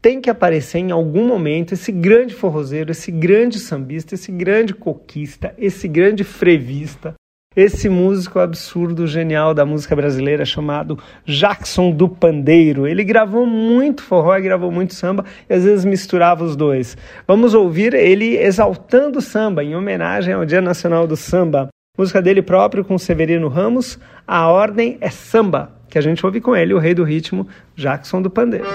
tem 0.01 0.21
que 0.21 0.29
aparecer 0.29 0.79
em 0.79 0.91
algum 0.91 1.27
momento 1.27 1.73
esse 1.73 1.91
grande 1.91 2.33
forrozeiro, 2.33 2.91
esse 2.91 3.11
grande 3.11 3.59
sambista, 3.59 4.15
esse 4.15 4.31
grande 4.31 4.73
coquista, 4.73 5.53
esse 5.57 5.87
grande 5.87 6.23
frevista, 6.23 7.13
esse 7.55 7.89
músico 7.89 8.39
absurdo, 8.39 9.07
genial 9.07 9.53
da 9.53 9.65
música 9.65 9.95
brasileira 9.95 10.45
chamado 10.45 10.97
Jackson 11.25 11.91
do 11.91 12.07
Pandeiro. 12.07 12.87
Ele 12.87 13.03
gravou 13.03 13.45
muito 13.45 14.01
forró 14.03 14.37
e 14.37 14.41
gravou 14.41 14.71
muito 14.71 14.93
samba 14.93 15.25
e 15.49 15.53
às 15.53 15.63
vezes 15.63 15.83
misturava 15.83 16.43
os 16.43 16.55
dois. 16.55 16.95
Vamos 17.27 17.53
ouvir 17.53 17.93
ele 17.93 18.37
exaltando 18.37 19.19
o 19.19 19.21
samba 19.21 19.63
em 19.63 19.75
homenagem 19.75 20.33
ao 20.33 20.45
Dia 20.45 20.61
Nacional 20.61 21.05
do 21.07 21.17
Samba. 21.17 21.67
Música 21.97 22.21
dele 22.21 22.41
próprio 22.41 22.85
com 22.85 22.97
Severino 22.97 23.49
Ramos, 23.49 23.99
A 24.25 24.47
Ordem 24.47 24.97
é 25.01 25.09
Samba, 25.09 25.78
que 25.89 25.97
a 25.97 26.01
gente 26.01 26.25
ouve 26.25 26.39
com 26.39 26.55
ele, 26.55 26.73
o 26.73 26.79
rei 26.79 26.93
do 26.93 27.03
ritmo, 27.03 27.47
Jackson 27.75 28.21
do 28.21 28.29
Pandeiro. 28.29 28.67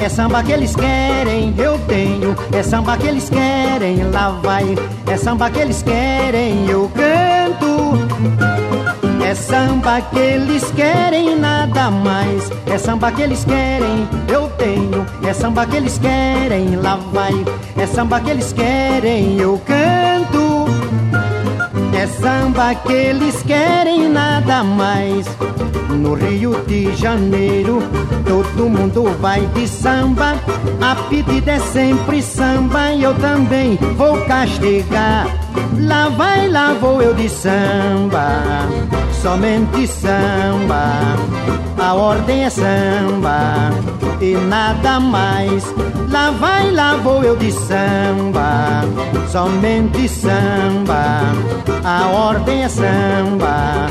É 0.00 0.08
samba 0.08 0.42
que 0.44 0.52
eles 0.52 0.74
querem, 0.76 1.52
eu 1.58 1.78
tenho. 1.80 2.36
É 2.52 2.62
samba 2.62 2.96
que 2.96 3.08
eles 3.08 3.28
querem, 3.28 4.04
lá 4.10 4.30
vai. 4.40 4.64
É 5.10 5.16
samba 5.16 5.50
que 5.50 5.58
eles 5.58 5.82
querem, 5.82 6.70
eu 6.70 6.88
canto. 6.94 7.05
É 9.26 9.34
samba 9.34 10.00
que 10.02 10.20
eles 10.20 10.70
querem, 10.70 11.34
nada 11.34 11.90
mais. 11.90 12.48
É 12.64 12.78
samba 12.78 13.10
que 13.10 13.22
eles 13.22 13.44
querem, 13.44 14.08
eu 14.28 14.48
tenho. 14.50 15.04
É 15.20 15.32
samba 15.34 15.66
que 15.66 15.74
eles 15.74 15.98
querem, 15.98 16.76
lá 16.76 16.94
vai. 17.12 17.34
É 17.76 17.86
samba 17.88 18.20
que 18.20 18.30
eles 18.30 18.52
querem, 18.52 19.36
eu 19.40 19.60
canto. 19.66 20.66
É 21.92 22.06
samba 22.06 22.72
que 22.76 22.92
eles 22.92 23.42
querem, 23.42 24.08
nada 24.08 24.62
mais. 24.62 25.26
No 25.90 26.14
Rio 26.14 26.64
de 26.64 26.94
Janeiro, 26.94 27.82
todo 28.24 28.70
mundo 28.70 29.12
vai 29.20 29.40
de 29.46 29.66
samba. 29.66 30.36
A 30.80 30.94
pedida 31.08 31.50
é 31.50 31.58
sempre 31.58 32.22
samba 32.22 32.92
e 32.92 33.02
eu 33.02 33.14
também 33.14 33.76
vou 33.96 34.24
castigar. 34.26 35.26
Lá 35.80 36.10
vai, 36.10 36.48
lá 36.48 36.74
vou 36.74 37.02
eu 37.02 37.12
de 37.12 37.28
samba, 37.28 38.68
somente 39.26 39.88
samba. 39.88 41.16
A 41.76 41.94
ordem 41.94 42.44
é 42.44 42.50
samba 42.50 43.72
e 44.20 44.36
nada 44.36 45.00
mais. 45.00 45.64
Lá 46.08 46.30
vai, 46.30 46.70
lá 46.70 46.94
vou 46.94 47.24
eu 47.24 47.34
de 47.34 47.50
samba, 47.50 48.84
somente 49.28 50.08
samba. 50.08 51.22
A 51.82 52.06
ordem 52.06 52.62
é 52.62 52.68
samba 52.68 53.88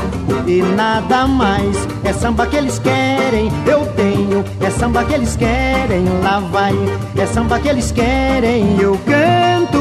e 0.48 0.62
nada 0.62 1.28
mais. 1.28 1.86
É 2.06 2.14
samba 2.14 2.48
que 2.48 2.56
eles 2.56 2.80
querem, 2.80 3.52
eu 3.68 3.86
tenho. 3.88 4.42
É 4.62 4.70
samba 4.70 5.04
que 5.04 5.16
eles 5.16 5.36
querem, 5.36 6.06
lá 6.24 6.40
vai. 6.40 6.74
É 7.18 7.26
samba 7.26 7.60
que 7.60 7.68
eles 7.68 7.92
querem, 7.92 8.80
eu 8.80 8.98
canto. 9.06 9.75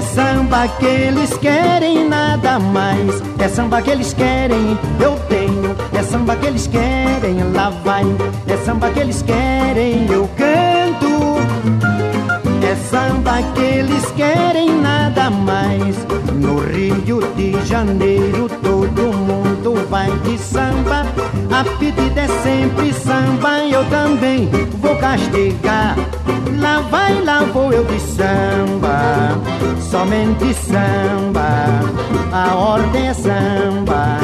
É 0.00 0.02
samba 0.02 0.66
que 0.66 0.86
eles 0.86 1.36
querem, 1.36 2.08
nada 2.08 2.58
mais. 2.58 3.22
É 3.38 3.46
samba 3.48 3.82
que 3.82 3.90
eles 3.90 4.14
querem, 4.14 4.78
eu 4.98 5.14
tenho. 5.28 5.76
É 5.92 6.02
samba 6.02 6.36
que 6.36 6.46
eles 6.46 6.66
querem, 6.66 7.52
lá 7.52 7.68
vai. 7.68 8.06
É 8.46 8.56
samba 8.64 8.88
que 8.92 8.98
eles 8.98 9.20
querem, 9.20 10.06
eu 10.10 10.26
canto. 10.38 11.36
É 12.66 12.74
samba 12.76 13.42
que 13.54 13.60
eles 13.60 14.06
querem, 14.12 14.80
nada 14.80 15.28
mais. 15.28 15.94
No 16.34 16.60
Rio 16.60 17.20
de 17.36 17.62
Janeiro, 17.66 18.48
todo 18.62 19.12
mundo 19.14 19.49
vai 19.88 20.10
de 20.20 20.38
samba. 20.38 21.04
A 21.50 21.64
pedida 21.78 22.22
é 22.22 22.28
sempre 22.42 22.92
samba, 22.92 23.58
eu 23.64 23.84
também 23.90 24.48
vou 24.80 24.96
castigar. 24.96 25.96
Lá 26.58 26.80
vai, 26.80 27.22
lá 27.22 27.40
vou 27.40 27.72
eu 27.72 27.84
de 27.84 28.00
samba, 28.00 29.38
somente 29.80 30.54
samba. 30.54 31.80
A 32.32 32.54
ordem 32.54 33.08
é 33.08 33.14
samba 33.14 34.18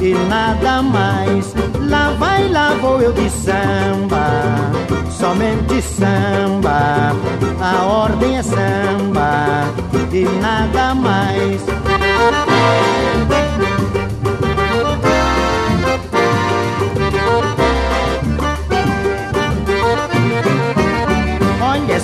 e 0.00 0.14
nada 0.28 0.82
mais. 0.82 1.54
Lá 1.88 2.10
vai, 2.18 2.48
lá 2.48 2.74
vou 2.80 3.00
eu 3.00 3.12
de 3.12 3.30
samba, 3.30 4.52
somente 5.10 5.80
samba. 5.82 7.14
A 7.60 7.84
ordem 7.84 8.38
é 8.38 8.42
samba 8.42 9.64
e 10.12 10.24
nada 10.40 10.94
mais. 10.94 11.62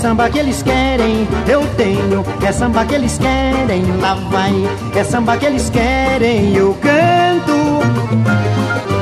Samba 0.03 0.29
que 0.29 0.41
eles 0.41 0.65
querem, 0.65 1.29
eu 1.47 1.65
tenho. 1.77 2.25
É 2.45 2.51
samba 2.51 2.85
que 2.85 2.97
eles 2.97 3.19
querem, 3.19 3.85
lá 4.01 4.15
vai. 4.15 4.53
É 4.97 5.05
samba 5.05 5.37
que 5.37 5.47
eles 5.47 5.71
querem, 5.71 6.57
eu 6.57 6.77
canto. 6.83 7.53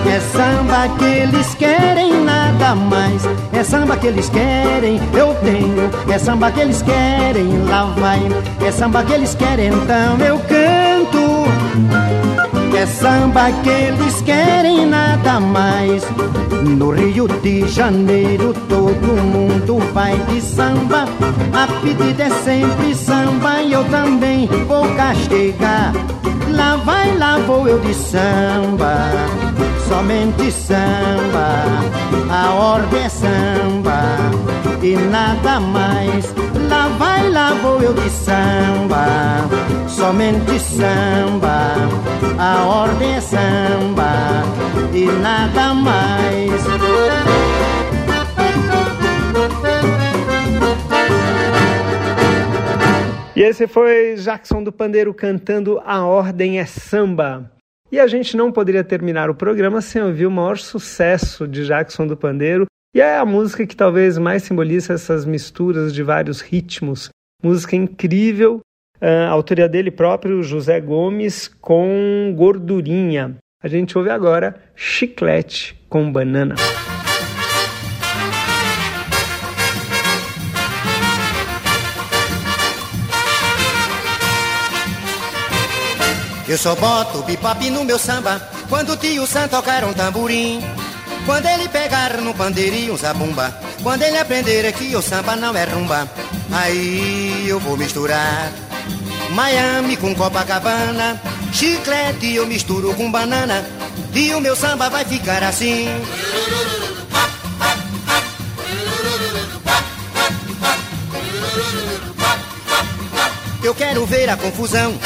É 0.07 0.21
samba 0.21 0.89
que 0.99 1.05
eles 1.07 1.55
querem, 1.55 2.23
nada 2.23 2.75
mais. 2.75 3.23
É 3.51 3.65
samba 3.65 3.97
que 3.97 4.09
eles 4.09 4.29
querem, 4.29 5.01
eu 5.15 5.35
tenho. 5.43 5.91
É 6.13 6.19
samba 6.19 6.53
que 6.53 6.61
eles 6.61 6.83
querem, 6.83 7.49
lá 7.67 7.85
vai. 7.97 8.21
É 8.63 8.71
samba 8.71 9.03
que 9.03 9.15
eles 9.15 9.35
querem, 9.35 9.69
então 9.69 10.19
eu 10.19 10.39
canto. 10.41 10.80
É 12.81 12.87
samba 12.87 13.53
que 13.63 13.69
eles 13.69 14.23
querem, 14.23 14.87
nada 14.87 15.39
mais. 15.39 16.03
No 16.63 16.93
Rio 16.93 17.29
de 17.29 17.69
Janeiro, 17.69 18.55
todo 18.71 19.23
mundo 19.23 19.79
vai 19.93 20.17
de 20.17 20.41
samba. 20.41 21.05
A 21.53 21.67
pedida 21.83 22.23
é 22.23 22.31
sempre 22.31 22.95
samba 22.95 23.61
e 23.61 23.75
eu 23.75 23.85
também 23.91 24.47
vou 24.67 24.89
castigar. 24.95 25.93
Lá 26.49 26.77
vai, 26.77 27.15
lá 27.19 27.37
vou 27.41 27.69
eu 27.69 27.79
de 27.81 27.93
samba, 27.93 29.11
somente 29.87 30.51
samba. 30.51 31.65
A 32.31 32.51
ordem 32.55 33.03
é 33.03 33.09
samba 33.11 34.17
e 34.83 34.97
nada 34.97 35.61
mais. 35.61 36.35
Lá 36.71 36.89
vai, 36.99 37.29
lá 37.29 37.53
vou 37.63 37.83
eu 37.83 37.93
de 37.93 38.09
samba, 38.09 39.45
somente 40.01 40.59
samba. 40.59 41.75
A 42.39 42.65
ordem 42.65 43.17
é 43.17 43.21
samba 43.21 44.43
e 44.95 45.05
nada 45.05 45.75
mais. 45.75 46.65
E 53.37 53.43
esse 53.43 53.67
foi 53.67 54.17
Jackson 54.17 54.63
do 54.63 54.73
Pandeiro 54.73 55.13
cantando 55.13 55.79
A 55.85 56.05
Ordem 56.07 56.59
é 56.59 56.65
Samba. 56.65 57.51
E 57.93 58.01
a 58.01 58.07
gente 58.07 58.37
não 58.39 58.51
poderia 58.51 58.85
terminar 58.85 59.29
o 59.29 59.35
programa 59.35 59.83
sem 59.83 60.03
ouvir 60.03 60.25
o 60.25 60.31
maior 60.31 60.57
sucesso 60.57 61.47
de 61.47 61.67
Jackson 61.67 62.07
do 62.07 62.17
Pandeiro, 62.17 62.65
e 62.95 63.01
é 63.03 63.19
a 63.19 63.25
música 63.27 63.67
que 63.67 63.77
talvez 63.77 64.17
mais 64.17 64.45
simboliza 64.45 64.95
essas 64.95 65.27
misturas 65.27 65.93
de 65.93 66.03
vários 66.03 66.41
ritmos. 66.41 67.11
Música 67.43 67.77
incrível, 67.77 68.61
autoria 69.31 69.69
dele 69.69 69.91
próprio, 69.91 70.43
José 70.43 70.81
Gomes, 70.81 71.49
com 71.61 72.33
gordurinha. 72.37 73.37
A 73.63 73.69
gente 73.69 73.97
ouve 73.97 74.11
agora 74.11 74.55
chiclete 74.75 75.77
com 75.89 76.11
banana. 76.11 76.55
Eu 86.49 86.59
só 86.59 86.75
boto 86.75 87.23
bipop 87.23 87.71
no 87.71 87.85
meu 87.85 87.97
samba 87.97 88.41
quando 88.69 88.95
o 88.95 88.97
tio 88.97 89.25
Sam 89.27 89.47
tocar 89.47 89.85
um 89.85 89.93
tamborim. 89.93 90.61
Quando 91.25 91.47
ele 91.47 91.69
pegar 91.69 92.21
no 92.21 92.35
pandeirinho 92.35 92.95
um 92.95 92.97
zabumba, 92.97 93.55
quando 93.83 94.03
ele 94.03 94.19
aprender 94.19 94.73
que 94.73 94.97
o 94.97 95.03
samba 95.03 95.37
não 95.37 95.55
é 95.55 95.65
rumba, 95.65 96.09
aí 96.51 97.47
eu 97.47 97.61
vou 97.61 97.77
misturar 97.77 98.51
Miami 99.31 99.97
com 99.97 100.15
Copacabana, 100.15 101.21
chiclete 101.53 102.35
eu 102.35 102.47
misturo 102.47 102.95
com 102.95 103.11
banana, 103.11 103.65
e 104.13 104.35
o 104.35 104.41
meu 104.41 104.57
samba 104.57 104.89
vai 104.91 105.05
ficar 105.05 105.43
assim. 105.43 105.89
Eu 113.63 113.75
quero 113.75 114.05
ver 114.07 114.29
a 114.29 114.37
confusão. 114.37 114.99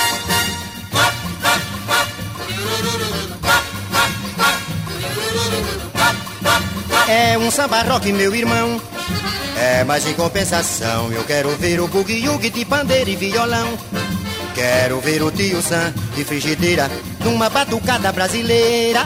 É 7.07 7.37
um 7.37 7.51
samba 7.51 7.83
rock, 7.83 8.11
meu 8.13 8.35
irmão. 8.35 8.81
É, 9.57 9.85
mas 9.85 10.07
em 10.07 10.15
compensação, 10.15 11.13
eu 11.13 11.25
quero 11.25 11.51
ver 11.57 11.81
o 11.81 11.87
bugue 11.87 12.51
de 12.51 12.65
pandeiro 12.65 13.11
e 13.11 13.17
violão. 13.17 13.79
Quero 14.55 15.01
ver 15.01 15.21
o 15.21 15.33
tio 15.33 15.61
Sam 15.61 15.93
de 16.15 16.25
frigideira 16.25 16.89
numa 17.25 17.51
batucada 17.51 18.13
brasileira. 18.13 19.05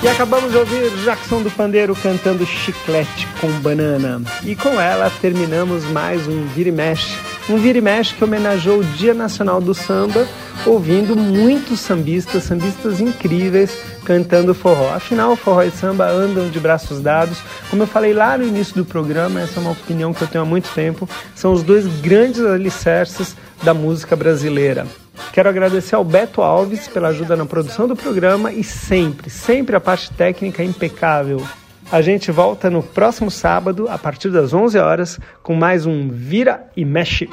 E 0.00 0.08
acabamos 0.08 0.52
de 0.52 0.58
ouvir 0.58 0.90
Jackson 1.02 1.42
do 1.42 1.50
Pandeiro 1.50 1.96
cantando 1.96 2.46
Chiclete 2.46 3.26
com 3.40 3.50
Banana. 3.60 4.22
E 4.44 4.54
com 4.54 4.80
ela 4.80 5.10
terminamos 5.20 5.84
mais 5.86 6.28
um 6.28 6.46
Vira 6.48 6.68
e 6.68 6.72
Mexe. 6.72 7.16
Um 7.48 7.56
Vira 7.56 7.78
e 7.78 7.80
Mexe 7.80 8.14
que 8.14 8.22
homenageou 8.22 8.78
o 8.78 8.84
Dia 8.84 9.12
Nacional 9.12 9.60
do 9.60 9.74
Samba, 9.74 10.24
ouvindo 10.64 11.16
muitos 11.16 11.80
sambistas, 11.80 12.44
sambistas 12.44 13.00
incríveis, 13.00 13.76
cantando 14.04 14.54
forró. 14.54 14.94
Afinal, 14.94 15.34
forró 15.34 15.62
e 15.62 15.70
samba 15.70 16.08
andam 16.08 16.48
de 16.48 16.60
braços 16.60 17.00
dados. 17.00 17.38
Como 17.70 17.82
eu 17.82 17.86
falei 17.88 18.12
lá 18.12 18.38
no 18.38 18.44
início 18.44 18.74
do 18.76 18.84
programa, 18.84 19.40
essa 19.40 19.58
é 19.58 19.60
uma 19.60 19.72
opinião 19.72 20.14
que 20.14 20.22
eu 20.22 20.28
tenho 20.28 20.44
há 20.44 20.46
muito 20.46 20.68
tempo, 20.74 21.08
são 21.34 21.52
os 21.52 21.64
dois 21.64 21.86
grandes 22.00 22.40
alicerces 22.40 23.34
da 23.62 23.74
música 23.74 24.14
brasileira. 24.14 24.86
Quero 25.32 25.48
agradecer 25.48 25.94
ao 25.94 26.04
Beto 26.04 26.42
Alves 26.42 26.88
pela 26.88 27.08
ajuda 27.08 27.36
na 27.36 27.46
produção 27.46 27.86
do 27.88 27.96
programa 27.96 28.52
e 28.52 28.62
sempre, 28.62 29.30
sempre 29.30 29.76
a 29.76 29.80
parte 29.80 30.10
técnica 30.12 30.62
impecável. 30.62 31.42
A 31.90 32.02
gente 32.02 32.32
volta 32.32 32.68
no 32.68 32.82
próximo 32.82 33.30
sábado, 33.30 33.88
a 33.88 33.96
partir 33.96 34.30
das 34.30 34.52
11 34.52 34.78
horas, 34.78 35.20
com 35.42 35.54
mais 35.54 35.86
um 35.86 36.08
Vira 36.08 36.66
e 36.76 36.84
Mexe. 36.84 37.28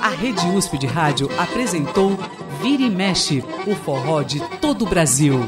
A 0.00 0.08
Rede 0.10 0.46
USP 0.46 0.78
de 0.78 0.86
Rádio 0.86 1.28
apresentou 1.36 2.16
Vira 2.62 2.82
e 2.82 2.90
Mexe, 2.90 3.44
o 3.66 3.74
forró 3.74 4.22
de 4.22 4.40
todo 4.60 4.84
o 4.84 4.88
Brasil. 4.88 5.40